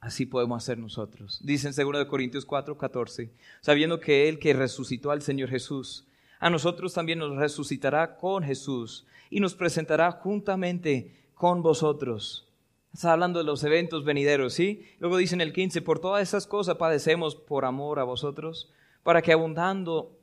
[0.00, 1.40] Así podemos hacer nosotros.
[1.42, 3.30] Dice en 2 Corintios 4, 14,
[3.60, 6.06] sabiendo que Él que resucitó al Señor Jesús,
[6.38, 12.46] a nosotros también nos resucitará con Jesús y nos presentará juntamente con vosotros.
[12.92, 14.86] Está hablando de los eventos venideros, ¿sí?
[15.00, 18.70] Luego dice en el 15, por todas esas cosas padecemos por amor a vosotros,
[19.02, 20.18] para que abundando,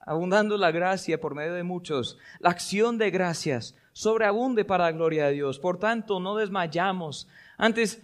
[0.00, 5.26] abundando la gracia por medio de muchos, la acción de gracias sobreabunde para la gloria
[5.26, 5.58] de Dios.
[5.58, 7.28] Por tanto, no desmayamos.
[7.56, 8.02] Antes,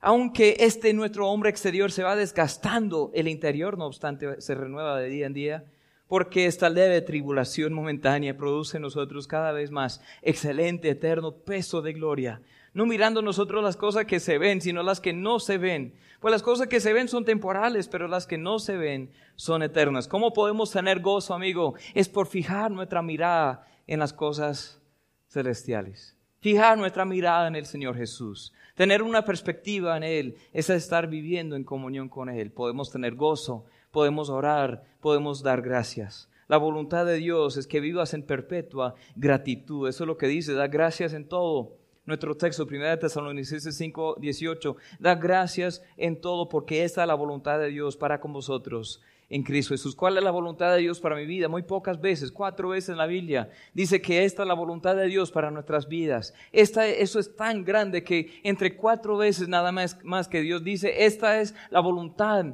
[0.00, 5.08] aunque este nuestro hombre exterior se va desgastando, el interior, no obstante, se renueva de
[5.08, 5.64] día en día
[6.08, 11.92] porque esta leve tribulación momentánea produce en nosotros cada vez más excelente, eterno peso de
[11.92, 12.40] gloria.
[12.74, 15.94] No mirando nosotros las cosas que se ven, sino las que no se ven.
[16.20, 19.62] Pues las cosas que se ven son temporales, pero las que no se ven son
[19.62, 20.08] eternas.
[20.08, 21.74] ¿Cómo podemos tener gozo, amigo?
[21.94, 24.80] Es por fijar nuestra mirada en las cosas
[25.28, 26.15] celestiales.
[26.46, 28.52] Fijar nuestra mirada en el Señor Jesús.
[28.76, 32.52] Tener una perspectiva en Él es estar viviendo en comunión con Él.
[32.52, 36.30] Podemos tener gozo podemos orar, podemos dar gracias.
[36.46, 39.88] La voluntad de Dios es que vivas en perpetua gratitud.
[39.88, 41.72] Eso es lo que dice, da gracias en todo.
[42.04, 47.58] Nuestro texto, 1 Tesalonicenses 5, 18, da gracias en todo porque esta es la voluntad
[47.58, 49.96] de Dios para con vosotros en Cristo Jesús.
[49.96, 51.48] ¿Cuál es la voluntad de Dios para mi vida?
[51.48, 55.06] Muy pocas veces, cuatro veces en la Biblia, dice que esta es la voluntad de
[55.06, 56.34] Dios para nuestras vidas.
[56.52, 61.04] Esta, eso es tan grande que entre cuatro veces nada más, más que Dios dice,
[61.06, 62.44] esta es la voluntad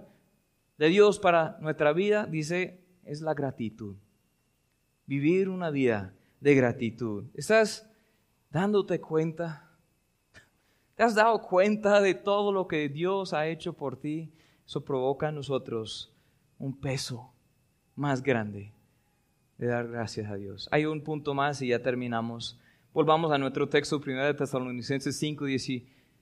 [0.78, 3.96] de Dios para nuestra vida, dice, es la gratitud.
[5.06, 7.26] Vivir una vida de gratitud.
[7.34, 7.88] ¿Estás
[8.50, 9.68] dándote cuenta?
[10.94, 14.32] ¿Te has dado cuenta de todo lo que Dios ha hecho por ti?
[14.66, 16.12] Eso provoca en nosotros
[16.62, 17.32] un peso
[17.96, 18.72] más grande
[19.58, 20.68] de dar gracias a Dios.
[20.70, 22.58] Hay un punto más y ya terminamos.
[22.94, 25.44] Volvamos a nuestro texto, 1 de Tesalonicenses 5,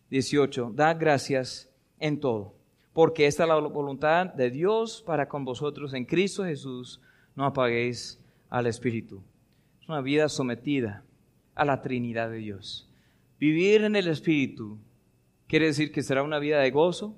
[0.08, 0.72] 18.
[0.74, 2.54] Da gracias en todo
[2.92, 7.00] porque esta es la voluntad de Dios para con vosotros en Cristo Jesús,
[7.36, 9.22] no apaguéis al Espíritu.
[9.80, 11.04] Es una vida sometida
[11.54, 12.88] a la Trinidad de Dios.
[13.38, 14.78] Vivir en el Espíritu
[15.46, 17.14] quiere decir que será una vida de gozo,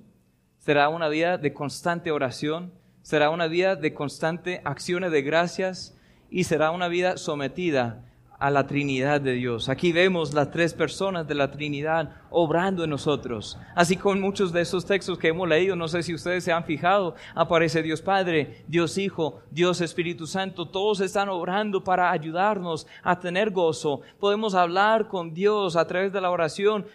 [0.59, 2.71] será una vida de constante oración,
[3.03, 5.95] será una vida de constante acciones de gracias
[6.31, 8.01] y será una vida sometida
[8.43, 9.69] a la Trinidad de Dios.
[9.69, 13.57] Aquí vemos las tres personas de la Trinidad obrando en nosotros.
[13.73, 16.65] Así con muchos de esos textos que hemos leído, no sé si ustedes se han
[16.65, 23.17] fijado, aparece Dios Padre, Dios Hijo, Dios Espíritu Santo, todos están obrando para ayudarnos a
[23.17, 24.01] tener gozo.
[24.19, 26.85] Podemos hablar con Dios a través de la oración.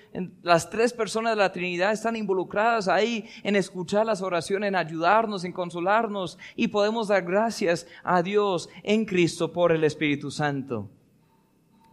[0.42, 5.44] Las tres personas de la Trinidad están involucradas ahí en escuchar las oraciones, en ayudarnos,
[5.44, 10.90] en consolarnos y podemos dar gracias a Dios en Cristo por el Espíritu Santo.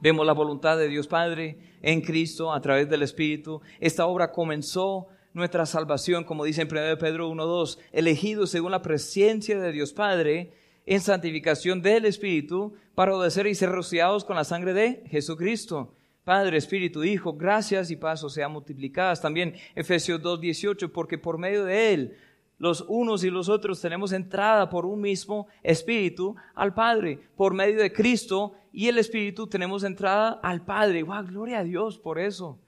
[0.05, 3.61] Vemos la voluntad de Dios Padre en Cristo a través del Espíritu.
[3.79, 9.59] Esta obra comenzó nuestra salvación, como dice en 1 Pedro 1.2, elegidos según la presencia
[9.59, 10.53] de Dios Padre
[10.85, 15.95] en santificación del Espíritu para obedecer y ser rociados con la sangre de Jesucristo.
[16.23, 19.23] Padre, Espíritu, Hijo, gracias y paso sean multiplicadas.
[19.23, 22.17] También Efesios 2.18, porque por medio de Él
[22.57, 27.19] los unos y los otros tenemos entrada por un mismo Espíritu al Padre.
[27.35, 31.03] Por medio de Cristo y el Espíritu tenemos entrada al Padre.
[31.03, 31.25] ¡Wow!
[31.25, 32.59] Gloria a Dios por eso!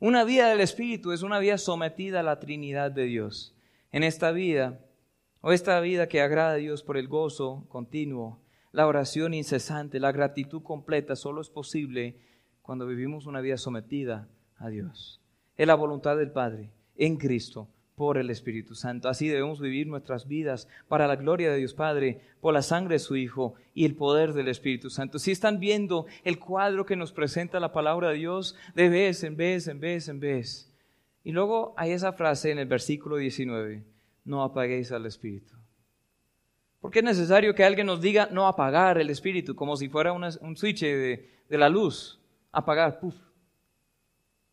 [0.00, 3.54] Una vida del Espíritu es una vida sometida a la Trinidad de Dios.
[3.92, 4.80] En esta vida,
[5.40, 8.40] o esta vida que agrada a Dios por el gozo continuo,
[8.72, 12.18] la oración incesante, la gratitud completa, solo es posible
[12.60, 15.20] cuando vivimos una vida sometida a Dios.
[15.56, 19.08] Es la voluntad del Padre en Cristo por el Espíritu Santo.
[19.08, 22.98] Así debemos vivir nuestras vidas para la gloria de Dios Padre, por la sangre de
[22.98, 25.18] su Hijo y el poder del Espíritu Santo.
[25.18, 29.36] Si están viendo el cuadro que nos presenta la palabra de Dios de vez en
[29.36, 30.72] vez, en vez, en vez.
[31.22, 33.84] Y luego hay esa frase en el versículo 19,
[34.24, 35.54] no apaguéis al Espíritu.
[36.80, 40.56] Porque es necesario que alguien nos diga no apagar el Espíritu, como si fuera un
[40.56, 42.20] switch de, de la luz.
[42.52, 43.14] Apagar, puf.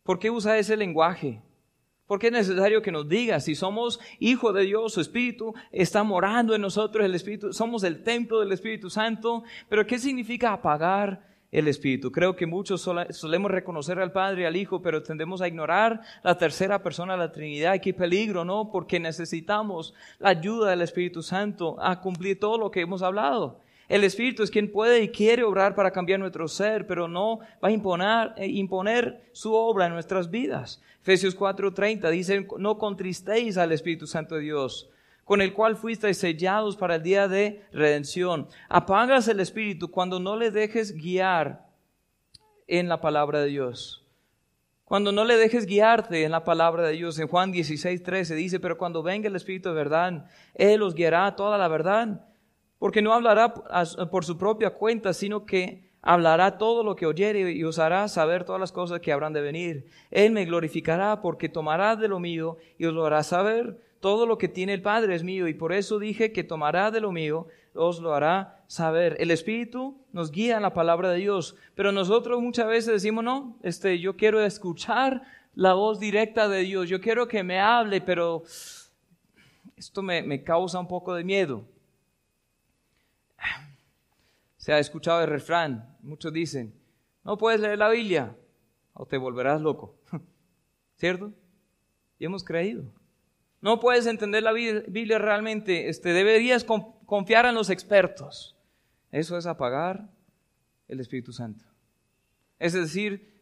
[0.04, 1.42] ¿Por qué usa ese lenguaje?
[2.12, 6.54] Porque es necesario que nos diga si somos hijos de Dios, su Espíritu está morando
[6.54, 9.44] en nosotros, el Espíritu, somos el templo del Espíritu Santo.
[9.70, 12.12] Pero ¿qué significa apagar el Espíritu?
[12.12, 16.38] Creo que muchos solemos reconocer al Padre y al Hijo, pero tendemos a ignorar la
[16.38, 17.80] tercera persona la Trinidad.
[17.80, 18.70] Qué peligro, ¿no?
[18.70, 23.62] Porque necesitamos la ayuda del Espíritu Santo a cumplir todo lo que hemos hablado.
[23.92, 27.68] El Espíritu es quien puede y quiere obrar para cambiar nuestro ser, pero no va
[27.68, 30.82] a imponer, eh, imponer su obra en nuestras vidas.
[31.02, 34.90] Efesios 4:30 dice, no contristéis al Espíritu Santo de Dios,
[35.26, 38.48] con el cual fuisteis sellados para el día de redención.
[38.70, 41.68] Apagas el espíritu cuando no le dejes guiar
[42.68, 44.08] en la palabra de Dios.
[44.86, 47.20] Cuando no le dejes guiarte en la palabra de Dios.
[47.20, 51.26] En Juan 16, 13 dice, pero cuando venga el Espíritu de verdad, Él os guiará
[51.26, 52.31] a toda la verdad,
[52.82, 57.64] porque no hablará por su propia cuenta, sino que hablará todo lo que oyere y
[57.64, 59.86] os hará saber todas las cosas que habrán de venir.
[60.10, 63.80] Él me glorificará porque tomará de lo mío y os lo hará saber.
[64.00, 67.02] Todo lo que tiene el Padre es mío y por eso dije que tomará de
[67.02, 69.16] lo mío, os lo hará saber.
[69.20, 73.58] El Espíritu nos guía en la palabra de Dios, pero nosotros muchas veces decimos, no,
[73.62, 75.22] este, yo quiero escuchar
[75.54, 78.42] la voz directa de Dios, yo quiero que me hable, pero
[79.78, 81.64] esto me, me causa un poco de miedo.
[84.62, 86.74] Se ha escuchado el refrán, muchos dicen,
[87.24, 88.38] no puedes leer la Biblia
[88.94, 90.00] o te volverás loco.
[90.98, 91.34] ¿Cierto?
[92.20, 92.86] Y hemos creído
[93.62, 98.58] no puedes entender la Biblia realmente, este, deberías confiar en los expertos.
[99.12, 100.10] Eso es apagar
[100.88, 101.64] el Espíritu Santo.
[102.58, 103.40] Es decir,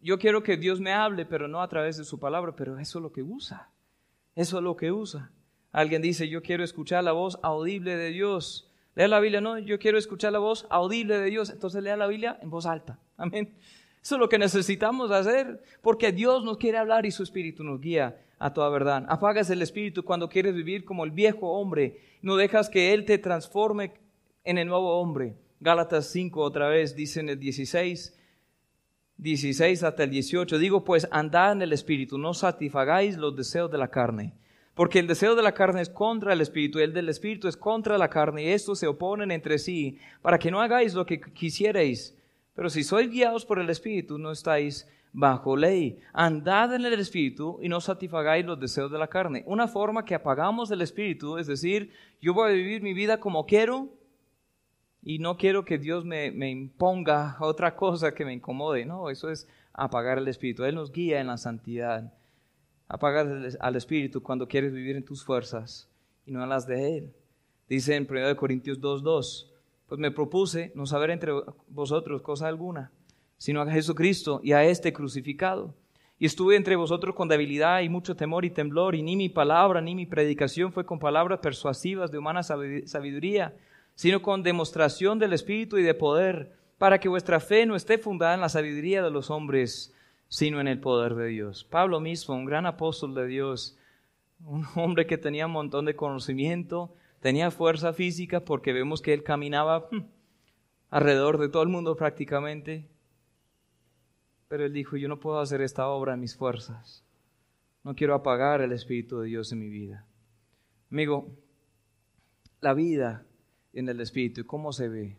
[0.00, 2.98] yo quiero que Dios me hable, pero no a través de su palabra, pero eso
[2.98, 3.70] es lo que usa.
[4.34, 5.30] Eso es lo que usa.
[5.70, 8.71] Alguien dice, yo quiero escuchar la voz audible de Dios.
[8.94, 11.50] Lea la Biblia, no, yo quiero escuchar la voz audible de Dios.
[11.50, 12.98] Entonces lea la Biblia en voz alta.
[13.16, 13.54] Amén.
[14.02, 17.80] Eso es lo que necesitamos hacer, porque Dios nos quiere hablar y su Espíritu nos
[17.80, 19.06] guía a toda verdad.
[19.08, 22.00] Apagas el espíritu cuando quieres vivir como el viejo hombre.
[22.22, 23.92] No dejas que Él te transforme
[24.42, 25.36] en el nuevo hombre.
[25.60, 28.18] Gálatas 5 otra vez dice en el 16,
[29.16, 30.58] 16 hasta el 18.
[30.58, 34.34] Digo pues, andad en el espíritu, no satisfagáis los deseos de la carne.
[34.74, 37.98] Porque el deseo de la carne es contra el espíritu, el del espíritu es contra
[37.98, 42.16] la carne, y estos se oponen entre sí, para que no hagáis lo que quisierais.
[42.54, 45.98] Pero si sois guiados por el espíritu, no estáis bajo ley.
[46.12, 49.44] Andad en el Espíritu y no satisfagáis los deseos de la carne.
[49.46, 53.46] Una forma que apagamos el Espíritu, es decir, yo voy a vivir mi vida como
[53.46, 53.88] quiero
[55.02, 58.84] y no quiero que Dios me, me imponga otra cosa que me incomode.
[58.86, 60.64] No, eso es apagar el Espíritu.
[60.64, 62.12] Él nos guía en la santidad.
[62.92, 63.26] Apagar
[63.58, 65.88] al Espíritu cuando quieres vivir en tus fuerzas
[66.26, 67.12] y no en las de Él.
[67.68, 69.48] Dice en 1 Corintios 2.2,
[69.88, 71.32] pues me propuse no saber entre
[71.68, 72.90] vosotros cosa alguna
[73.42, 75.74] sino a Jesucristo y a este crucificado.
[76.16, 79.80] Y estuve entre vosotros con debilidad y mucho temor y temblor, y ni mi palabra
[79.80, 83.56] ni mi predicación fue con palabras persuasivas de humana sabiduría,
[83.96, 88.34] sino con demostración del Espíritu y de poder, para que vuestra fe no esté fundada
[88.34, 89.92] en la sabiduría de los hombres,
[90.32, 91.62] sino en el poder de Dios.
[91.62, 93.76] Pablo mismo, un gran apóstol de Dios,
[94.42, 99.24] un hombre que tenía un montón de conocimiento, tenía fuerza física, porque vemos que él
[99.24, 100.06] caminaba hmm,
[100.88, 102.88] alrededor de todo el mundo prácticamente,
[104.48, 107.04] pero él dijo, yo no puedo hacer esta obra en mis fuerzas.
[107.84, 110.06] No quiero apagar el Espíritu de Dios en mi vida.
[110.90, 111.28] Amigo,
[112.62, 113.26] la vida
[113.74, 115.18] en el Espíritu, ¿cómo se ve?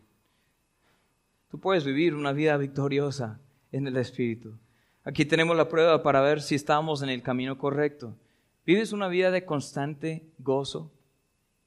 [1.52, 4.58] Tú puedes vivir una vida victoriosa en el Espíritu.
[5.06, 8.16] Aquí tenemos la prueba para ver si estamos en el camino correcto.
[8.64, 10.90] ¿Vives una vida de constante gozo?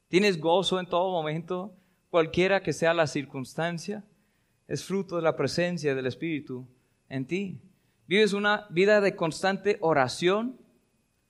[0.08, 1.72] ¿Tienes gozo en todo momento,
[2.10, 4.04] cualquiera que sea la circunstancia?
[4.68, 6.66] Es fruto de la presencia del Espíritu
[7.10, 7.62] en ti.
[8.08, 10.58] Vives una vida de constante oración,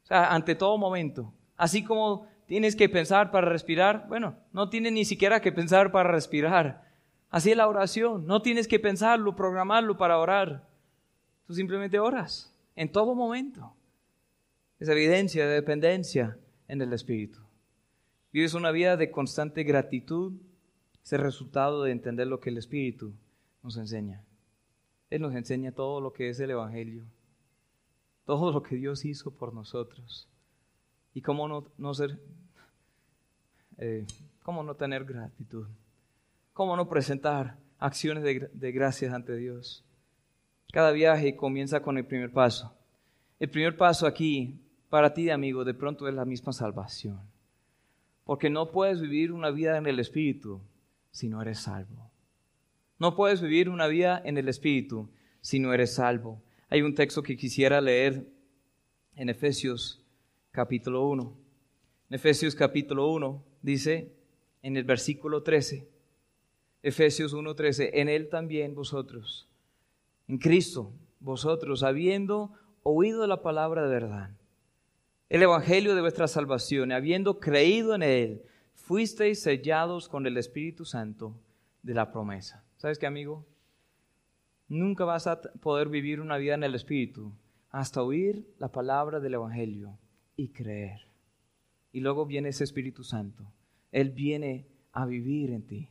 [0.06, 1.34] o sea, ante todo momento.
[1.58, 6.10] Así como tienes que pensar para respirar, bueno, no tienes ni siquiera que pensar para
[6.10, 6.86] respirar.
[7.30, 10.68] Así es la oración, no tienes que pensarlo, programarlo para orar.
[11.48, 13.74] Tú simplemente oras en todo momento.
[14.80, 17.40] Es evidencia de dependencia en el Espíritu.
[18.34, 20.34] Vives una vida de constante gratitud,
[21.04, 23.14] es el resultado de entender lo que el Espíritu
[23.64, 24.24] nos enseña.
[25.10, 27.06] Él nos enseña todo lo que es el Evangelio,
[28.26, 30.28] todo lo que Dios hizo por nosotros.
[31.14, 32.20] Y cómo no, no ser,
[33.78, 34.06] eh,
[34.44, 35.66] cómo no tener gratitud,
[36.54, 39.87] cómo no presentar acciones de, de gracias ante Dios.
[40.72, 42.74] Cada viaje comienza con el primer paso.
[43.40, 47.20] El primer paso aquí, para ti, amigo, de pronto es la misma salvación.
[48.24, 50.62] Porque no puedes vivir una vida en el Espíritu
[51.12, 52.12] si no eres salvo.
[53.00, 55.10] No puedes vivir una vida en el Espíritu
[55.42, 56.42] si no eres salvo.
[56.70, 58.28] Hay un texto que quisiera leer
[59.16, 60.04] en Efesios
[60.52, 61.38] capítulo 1.
[62.10, 64.12] En Efesios capítulo 1 dice
[64.62, 65.88] en el versículo 13,
[66.84, 69.47] Efesios 1:13, en Él también vosotros,
[70.28, 72.52] en Cristo, vosotros, habiendo
[72.84, 74.32] oído la palabra de verdad,
[75.30, 81.38] el Evangelio de vuestra salvación, habiendo creído en Él, fuisteis sellados con el Espíritu Santo
[81.84, 82.64] de la promesa.
[82.78, 83.46] ¿Sabes qué, amigo?
[84.70, 87.34] Nunca vas a poder vivir una vida en el Espíritu
[87.70, 89.98] hasta oír la palabra del Evangelio
[90.36, 91.08] y creer.
[91.92, 93.52] Y luego viene ese Espíritu Santo.
[93.92, 95.90] Él viene a vivir en ti.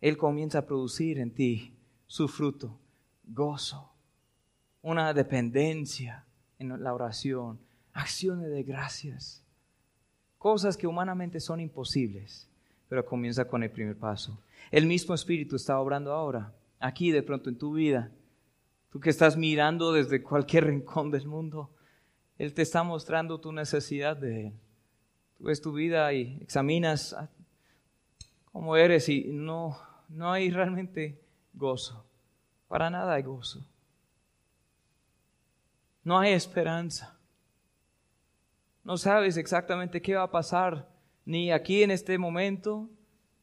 [0.00, 1.74] Él comienza a producir en ti
[2.06, 2.78] su fruto,
[3.32, 3.92] gozo,
[4.82, 6.24] una dependencia
[6.58, 7.58] en la oración,
[7.92, 9.42] acciones de gracias,
[10.38, 12.48] cosas que humanamente son imposibles,
[12.88, 14.38] pero comienza con el primer paso.
[14.70, 18.10] El mismo Espíritu está obrando ahora, aquí de pronto en tu vida.
[18.90, 21.70] Tú que estás mirando desde cualquier rincón del mundo,
[22.38, 24.52] Él te está mostrando tu necesidad de Él.
[25.38, 27.16] Tú ves tu vida y examinas
[28.52, 29.78] cómo eres y no,
[30.08, 31.20] no hay realmente
[31.54, 32.09] gozo.
[32.70, 33.66] Para nada hay gozo.
[36.04, 37.18] No hay esperanza.
[38.84, 40.88] No sabes exactamente qué va a pasar
[41.24, 42.88] ni aquí en este momento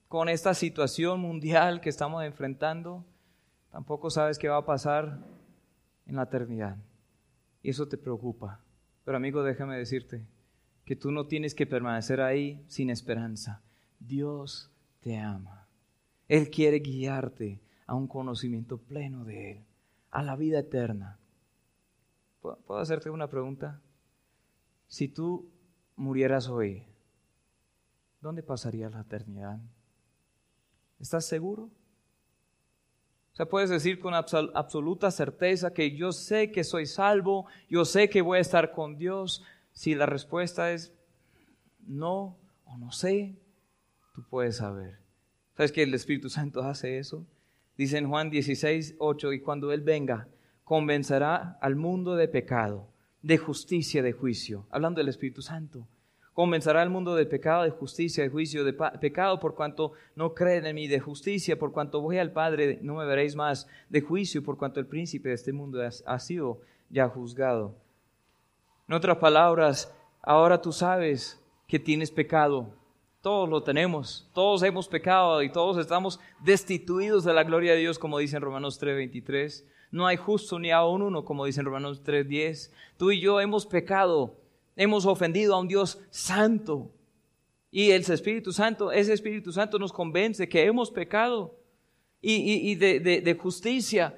[0.07, 3.03] con esta situación mundial que estamos enfrentando.
[3.69, 5.19] Tampoco sabes qué va a pasar
[6.05, 6.78] en la eternidad.
[7.61, 8.61] Y eso te preocupa.
[9.03, 10.25] Pero amigo, déjame decirte
[10.86, 13.61] que tú no tienes que permanecer ahí sin esperanza.
[13.99, 14.71] Dios
[15.01, 15.67] te ama.
[16.30, 19.65] Él quiere guiarte a un conocimiento pleno de Él,
[20.11, 21.17] a la vida eterna.
[22.41, 23.81] ¿Puedo hacerte una pregunta?
[24.88, 25.49] Si tú
[25.95, 26.83] murieras hoy,
[28.21, 29.59] ¿dónde pasaría la eternidad?
[30.99, 31.63] ¿Estás seguro?
[31.63, 38.09] O sea, puedes decir con absoluta certeza que yo sé que soy salvo, yo sé
[38.09, 39.43] que voy a estar con Dios.
[39.73, 40.91] Si la respuesta es
[41.85, 43.38] no o no sé,
[44.15, 44.99] tú puedes saber.
[45.55, 47.25] ¿Sabes que el Espíritu Santo hace eso?
[47.78, 50.28] Dice en Juan 16, 8, y cuando Él venga,
[50.63, 52.88] convencerá al mundo de pecado,
[53.21, 54.65] de justicia, de juicio.
[54.71, 55.88] Hablando del Espíritu Santo.
[56.34, 60.65] Convencerá al mundo de pecado, de justicia, de juicio, de pecado por cuanto no creen
[60.65, 64.43] en mí, de justicia por cuanto voy al Padre, no me veréis más, de juicio
[64.43, 67.75] por cuanto el príncipe de este mundo ha sido ya juzgado.
[68.88, 72.71] En otras palabras, ahora tú sabes que tienes pecado,
[73.28, 77.99] todos lo tenemos, todos hemos pecado y todos estamos destituidos de la gloria de Dios,
[77.99, 79.65] como dice en Romanos 3:23.
[79.91, 82.71] No hay justo ni aún uno, como dice en Romanos 3:10.
[82.95, 84.38] Tú y yo hemos pecado,
[84.78, 86.89] hemos ofendido a un Dios santo.
[87.69, 91.53] Y el Espíritu Santo, ese Espíritu Santo nos convence que hemos pecado
[92.21, 94.17] y, de, justicia.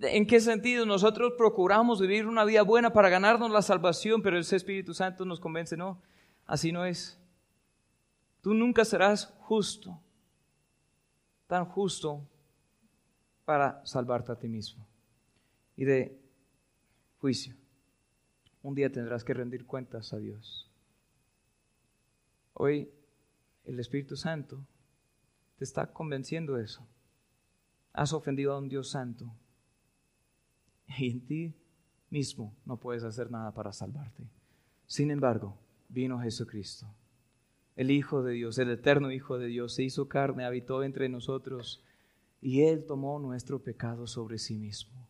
[0.00, 0.84] ¿En qué sentido?
[0.84, 5.38] Nosotros procuramos vivir una vida buena para ganarnos la salvación, pero ese Espíritu Santo nos
[5.38, 6.02] convence, no,
[6.44, 7.20] así no es.
[8.40, 10.00] Tú nunca serás justo,
[11.46, 12.26] tan justo
[13.44, 14.86] para salvarte a ti mismo.
[15.76, 16.20] Y de
[17.18, 17.56] juicio,
[18.62, 20.70] un día tendrás que rendir cuentas a Dios.
[22.54, 22.90] Hoy
[23.64, 24.64] el Espíritu Santo
[25.56, 26.86] te está convenciendo de eso.
[27.92, 29.32] Has ofendido a un Dios santo
[30.86, 31.54] y en ti
[32.10, 34.24] mismo no puedes hacer nada para salvarte.
[34.86, 35.56] Sin embargo,
[35.88, 36.86] vino Jesucristo
[37.78, 41.80] el Hijo de Dios, el eterno Hijo de Dios, se hizo carne, habitó entre nosotros
[42.40, 45.08] y Él tomó nuestro pecado sobre sí mismo.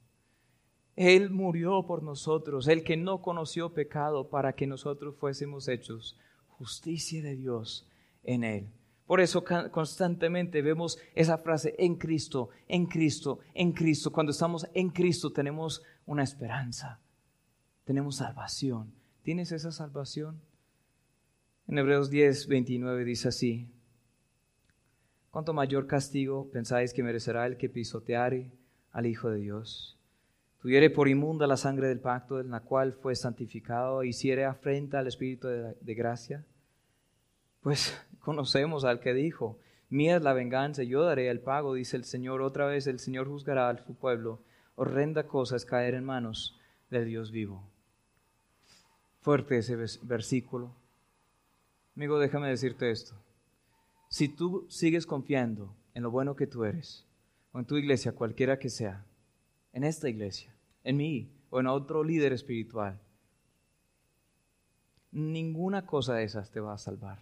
[0.94, 7.22] Él murió por nosotros, el que no conoció pecado, para que nosotros fuésemos hechos justicia
[7.22, 7.88] de Dios
[8.22, 8.68] en Él.
[9.06, 9.42] Por eso
[9.72, 14.12] constantemente vemos esa frase en Cristo, en Cristo, en Cristo.
[14.12, 17.00] Cuando estamos en Cristo tenemos una esperanza,
[17.84, 18.92] tenemos salvación.
[19.22, 20.42] ¿Tienes esa salvación?
[21.68, 23.68] En Hebreos 10, 29 dice así,
[25.30, 28.50] ¿cuánto mayor castigo pensáis que merecerá el que pisoteare
[28.90, 29.98] al Hijo de Dios?
[30.62, 34.98] Tuviere por inmunda la sangre del pacto en la cual fue santificado e hiciere afrenta
[34.98, 36.42] al Espíritu de, gracia.
[37.60, 39.58] Pues conocemos al que dijo,
[39.90, 42.40] mía es la venganza, yo daré el pago, dice el Señor.
[42.40, 44.40] Otra vez el Señor juzgará a su pueblo.
[44.74, 46.58] Horrenda cosa es caer en manos
[46.88, 47.62] del Dios vivo.
[49.20, 50.74] Fuerte ese versículo.
[51.99, 53.16] Amigo, déjame decirte esto.
[54.09, 57.05] Si tú sigues confiando en lo bueno que tú eres,
[57.51, 59.05] o en tu iglesia, cualquiera que sea,
[59.72, 63.01] en esta iglesia, en mí o en otro líder espiritual,
[65.11, 67.18] ninguna cosa de esas te va a salvar.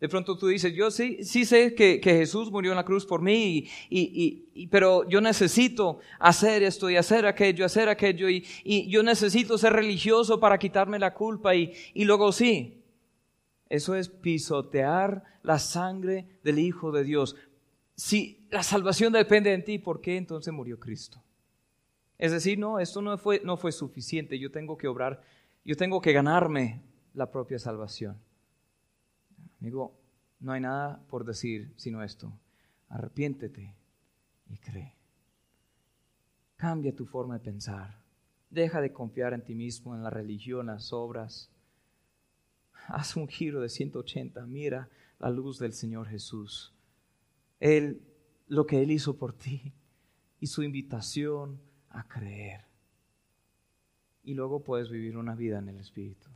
[0.00, 3.22] De pronto tú dices, yo sí, sí sé que, Jesús murió en la cruz por
[3.22, 9.04] mí, y, pero yo necesito hacer esto y hacer aquello, hacer aquello, y, y yo
[9.04, 12.79] necesito ser religioso para quitarme la culpa, y, y luego sí,
[13.70, 17.36] eso es pisotear la sangre del Hijo de Dios.
[17.94, 21.22] Si la salvación depende de ti, ¿por qué entonces murió Cristo?
[22.18, 24.38] Es decir, no, esto no fue, no fue suficiente.
[24.38, 25.22] Yo tengo que obrar,
[25.64, 26.82] yo tengo que ganarme
[27.14, 28.18] la propia salvación.
[29.60, 29.96] Amigo,
[30.40, 32.32] no hay nada por decir sino esto.
[32.88, 33.76] Arrepiéntete
[34.48, 34.96] y cree.
[36.56, 38.00] Cambia tu forma de pensar.
[38.50, 41.50] Deja de confiar en ti mismo, en la religión, las obras
[42.90, 44.88] haz un giro de 180, mira
[45.18, 46.72] la luz del Señor Jesús.
[47.58, 48.02] Él,
[48.48, 49.72] lo que Él hizo por ti
[50.40, 51.60] y su invitación
[51.90, 52.64] a creer.
[54.22, 56.28] Y luego puedes vivir una vida en el Espíritu.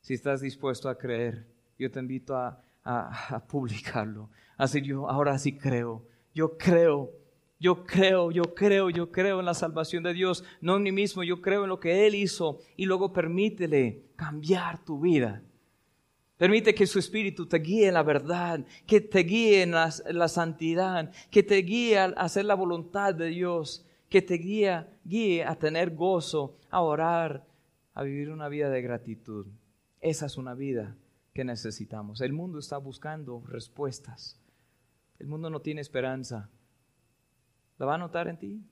[0.00, 1.46] Si estás dispuesto a creer,
[1.78, 4.30] yo te invito a, a, publicarlo.
[4.56, 6.06] Así yo ahora sí creo.
[6.34, 7.12] Yo creo
[7.64, 11.22] yo creo, yo creo, yo creo en la salvación de Dios, no en mí mismo,
[11.22, 15.42] yo creo en lo que Él hizo y luego permítele cambiar tu vida.
[16.36, 21.12] Permite que su espíritu te guíe en la verdad, que te guíe en la, santidad,
[21.30, 25.94] que te guíe a hacer la voluntad de Dios, que te guíe, guíe a tener
[25.94, 27.46] gozo, a orar,
[27.94, 29.46] a vivir una vida de gratitud.
[30.00, 30.96] Esa es una vida
[31.32, 32.20] que necesitamos.
[32.20, 34.40] El mundo está buscando respuestas.
[35.20, 36.50] El mundo no tiene esperanza.
[37.78, 38.64] ¿La va a notar en ti?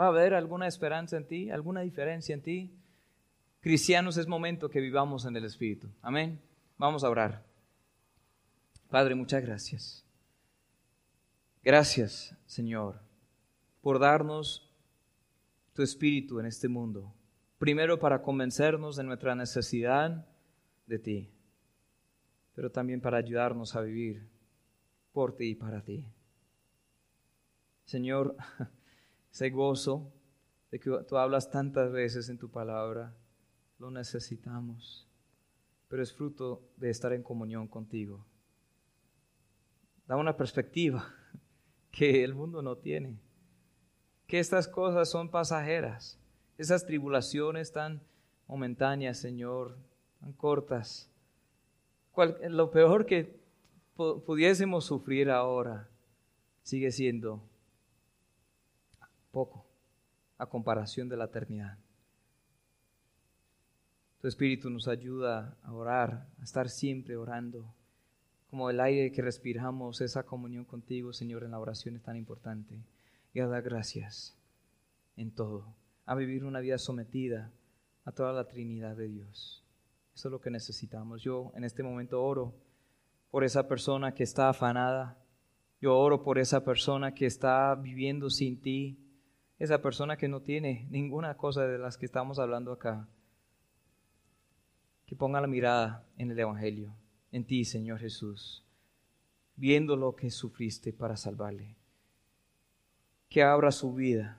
[0.00, 1.50] ¿Va a haber alguna esperanza en ti?
[1.50, 2.77] ¿Alguna diferencia en ti?
[3.60, 5.88] Cristianos, es momento que vivamos en el Espíritu.
[6.00, 6.40] Amén.
[6.76, 7.44] Vamos a orar.
[8.88, 10.04] Padre, muchas gracias.
[11.62, 13.00] Gracias, Señor,
[13.82, 14.72] por darnos
[15.74, 17.12] tu Espíritu en este mundo.
[17.58, 20.24] Primero para convencernos de nuestra necesidad
[20.86, 21.30] de ti,
[22.54, 24.28] pero también para ayudarnos a vivir
[25.12, 26.06] por ti y para ti.
[27.84, 28.36] Señor,
[29.32, 30.12] ese gozo
[30.70, 33.14] de que tú hablas tantas veces en tu palabra,
[33.78, 35.06] lo necesitamos,
[35.88, 38.24] pero es fruto de estar en comunión contigo.
[40.06, 41.08] Da una perspectiva
[41.90, 43.18] que el mundo no tiene,
[44.26, 46.18] que estas cosas son pasajeras,
[46.58, 48.02] esas tribulaciones tan
[48.46, 49.78] momentáneas, Señor,
[50.20, 51.10] tan cortas.
[52.48, 53.38] lo peor que
[53.96, 55.88] pudiésemos sufrir ahora
[56.62, 57.42] sigue siendo
[59.30, 59.64] poco
[60.36, 61.78] a comparación de la eternidad.
[64.20, 67.72] Tu Espíritu nos ayuda a orar, a estar siempre orando.
[68.50, 72.82] Como el aire que respiramos, esa comunión contigo, Señor, en la oración es tan importante.
[73.32, 74.36] Y a dar gracias
[75.16, 75.72] en todo,
[76.04, 77.52] a vivir una vida sometida
[78.04, 79.64] a toda la Trinidad de Dios.
[80.14, 81.22] Eso es lo que necesitamos.
[81.22, 82.54] Yo en este momento oro
[83.30, 85.16] por esa persona que está afanada.
[85.80, 88.98] Yo oro por esa persona que está viviendo sin ti,
[89.60, 93.08] esa persona que no tiene ninguna cosa de las que estamos hablando acá,
[95.08, 96.94] que ponga la mirada en el Evangelio,
[97.32, 98.62] en ti, Señor Jesús,
[99.56, 101.76] viendo lo que sufriste para salvarle,
[103.30, 104.38] que abra su vida,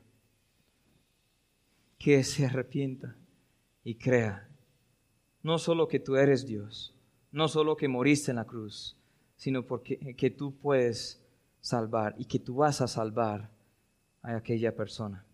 [1.97, 3.15] que se arrepienta
[3.83, 4.47] y crea,
[5.41, 6.95] no solo que tú eres Dios,
[7.31, 8.95] no solo que moriste en la cruz,
[9.37, 11.25] sino porque que tú puedes
[11.61, 13.49] salvar y que tú vas a salvar
[14.21, 15.25] a aquella persona.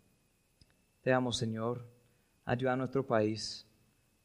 [1.01, 1.85] Te amo, Señor.
[2.45, 3.67] Ayuda a nuestro país,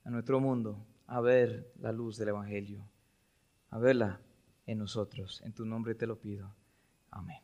[0.05, 2.89] a nuestro mundo, a ver la luz del Evangelio,
[3.71, 4.21] a verla
[4.65, 5.43] en nosotros.
[5.45, 6.55] En tu nombre te lo pido.
[7.11, 7.41] Amén.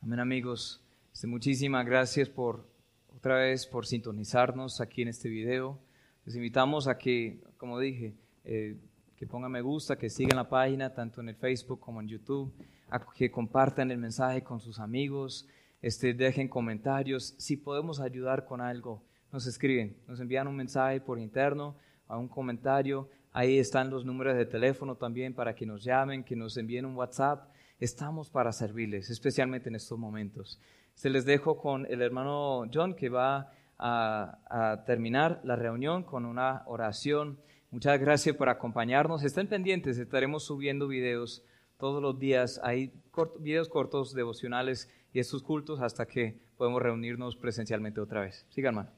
[0.00, 0.82] Amén, amigos.
[1.12, 2.66] Este, muchísimas gracias por
[3.14, 5.78] otra vez por sintonizarnos aquí en este video.
[6.24, 8.14] Les invitamos a que, como dije,
[8.44, 8.78] eh,
[9.14, 12.50] que pongan me gusta, que sigan la página tanto en el Facebook como en YouTube,
[12.88, 15.46] a que compartan el mensaje con sus amigos,
[15.82, 17.34] este, dejen comentarios.
[17.36, 19.02] Si podemos ayudar con algo,
[19.32, 21.76] nos escriben, nos envían un mensaje por interno,
[22.08, 23.08] a un comentario.
[23.32, 26.96] Ahí están los números de teléfono también para que nos llamen, que nos envíen un
[26.96, 27.50] WhatsApp.
[27.78, 30.58] Estamos para servirles, especialmente en estos momentos.
[30.94, 36.62] Se les dejo con el hermano John que va a, terminar la reunión con una
[36.66, 37.38] oración.
[37.70, 39.22] Muchas gracias por acompañarnos.
[39.22, 41.44] Estén pendientes, estaremos subiendo videos
[41.76, 42.58] todos los días.
[42.62, 42.92] Hay
[43.40, 48.46] videos cortos devocionales y estos cultos hasta que podemos reunirnos presencialmente otra vez.
[48.48, 48.95] Sigan, hermano.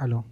[0.00, 0.24] Aló.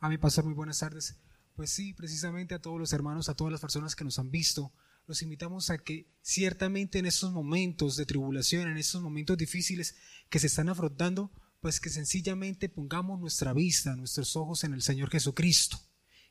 [0.00, 1.20] A mi pastor, muy buenas tardes.
[1.54, 4.72] Pues sí, precisamente a todos los hermanos, a todas las personas que nos han visto,
[5.06, 9.94] los invitamos a que ciertamente en estos momentos de tribulación, en estos momentos difíciles
[10.28, 11.30] que se están afrontando,
[11.60, 15.78] pues que sencillamente pongamos nuestra vista, nuestros ojos en el Señor Jesucristo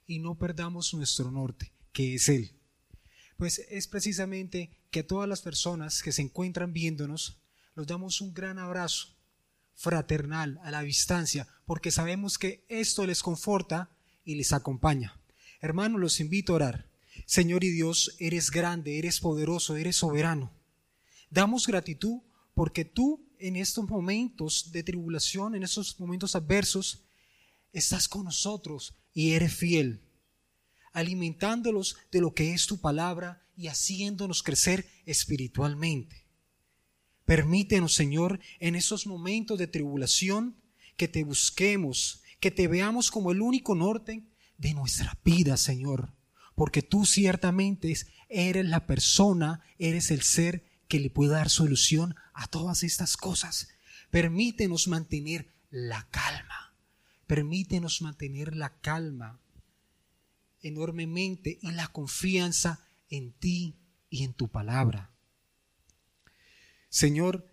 [0.06, 2.60] y no perdamos nuestro norte, que es Él.
[3.38, 7.42] Pues es precisamente que a todas las personas que se encuentran viéndonos,
[7.76, 9.17] los damos un gran abrazo
[9.78, 13.90] fraternal a la distancia, porque sabemos que esto les conforta
[14.26, 15.22] y les acompaña.
[15.62, 16.90] Hermanos, los invito a orar.
[17.26, 20.52] Señor y Dios, eres grande, eres poderoso, eres soberano.
[21.30, 22.22] Damos gratitud
[22.54, 27.04] porque tú en estos momentos de tribulación, en estos momentos adversos,
[27.72, 30.02] estás con nosotros y eres fiel,
[30.92, 36.27] alimentándolos de lo que es tu palabra y haciéndonos crecer espiritualmente.
[37.28, 40.56] Permítenos, Señor, en esos momentos de tribulación,
[40.96, 44.24] que te busquemos, que te veamos como el único norte
[44.58, 46.14] de nuestra vida, Señor.
[46.56, 47.94] Porque tú ciertamente
[48.30, 53.68] eres la persona, eres el ser que le puede dar solución a todas estas cosas.
[54.10, 56.78] Permítenos mantener la calma.
[57.28, 59.42] Permítenos mantener la calma
[60.62, 63.76] enormemente y la confianza en ti
[64.10, 65.17] y en tu palabra.
[66.98, 67.48] Señor,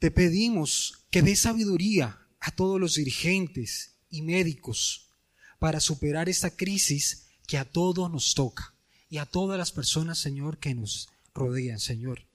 [0.00, 5.12] te pedimos que dé sabiduría a todos los dirigentes y médicos
[5.60, 8.74] para superar esta crisis que a todos nos toca
[9.08, 12.26] y a todas las personas, Señor, que nos rodean, Señor.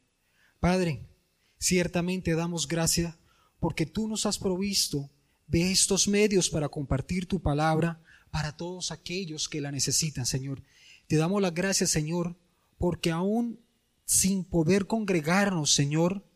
[0.61, 1.09] Padre,
[1.57, 3.15] ciertamente damos gracias
[3.59, 5.11] porque tú nos has provisto
[5.45, 10.63] de estos medios para compartir tu palabra para todos aquellos que la necesitan, Señor.
[11.07, 12.37] Te damos las gracias, Señor,
[12.77, 13.59] porque aún
[14.05, 16.28] sin poder congregarnos, Señor,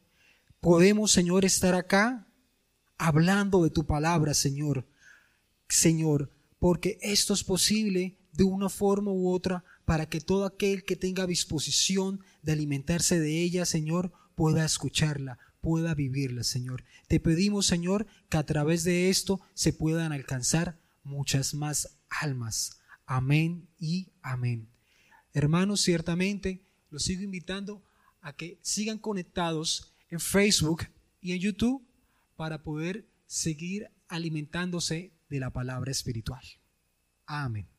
[0.64, 2.26] podemos, Señor, estar acá
[2.98, 4.88] hablando de tu palabra, Señor.
[5.68, 10.96] Señor, porque esto es posible de una forma u otra para que todo aquel que
[10.96, 16.86] tenga disposición de alimentarse de ella, Señor, pueda escucharla, pueda vivirla, Señor.
[17.10, 22.80] Te pedimos, Señor, que a través de esto se puedan alcanzar muchas más almas.
[23.06, 24.70] Amén y amén.
[25.34, 27.84] Hermanos, ciertamente los sigo invitando
[28.22, 30.88] a que sigan conectados en Facebook
[31.22, 31.84] y en YouTube
[32.36, 36.44] para poder seguir alimentándose de la palabra espiritual.
[37.26, 37.73] Amén.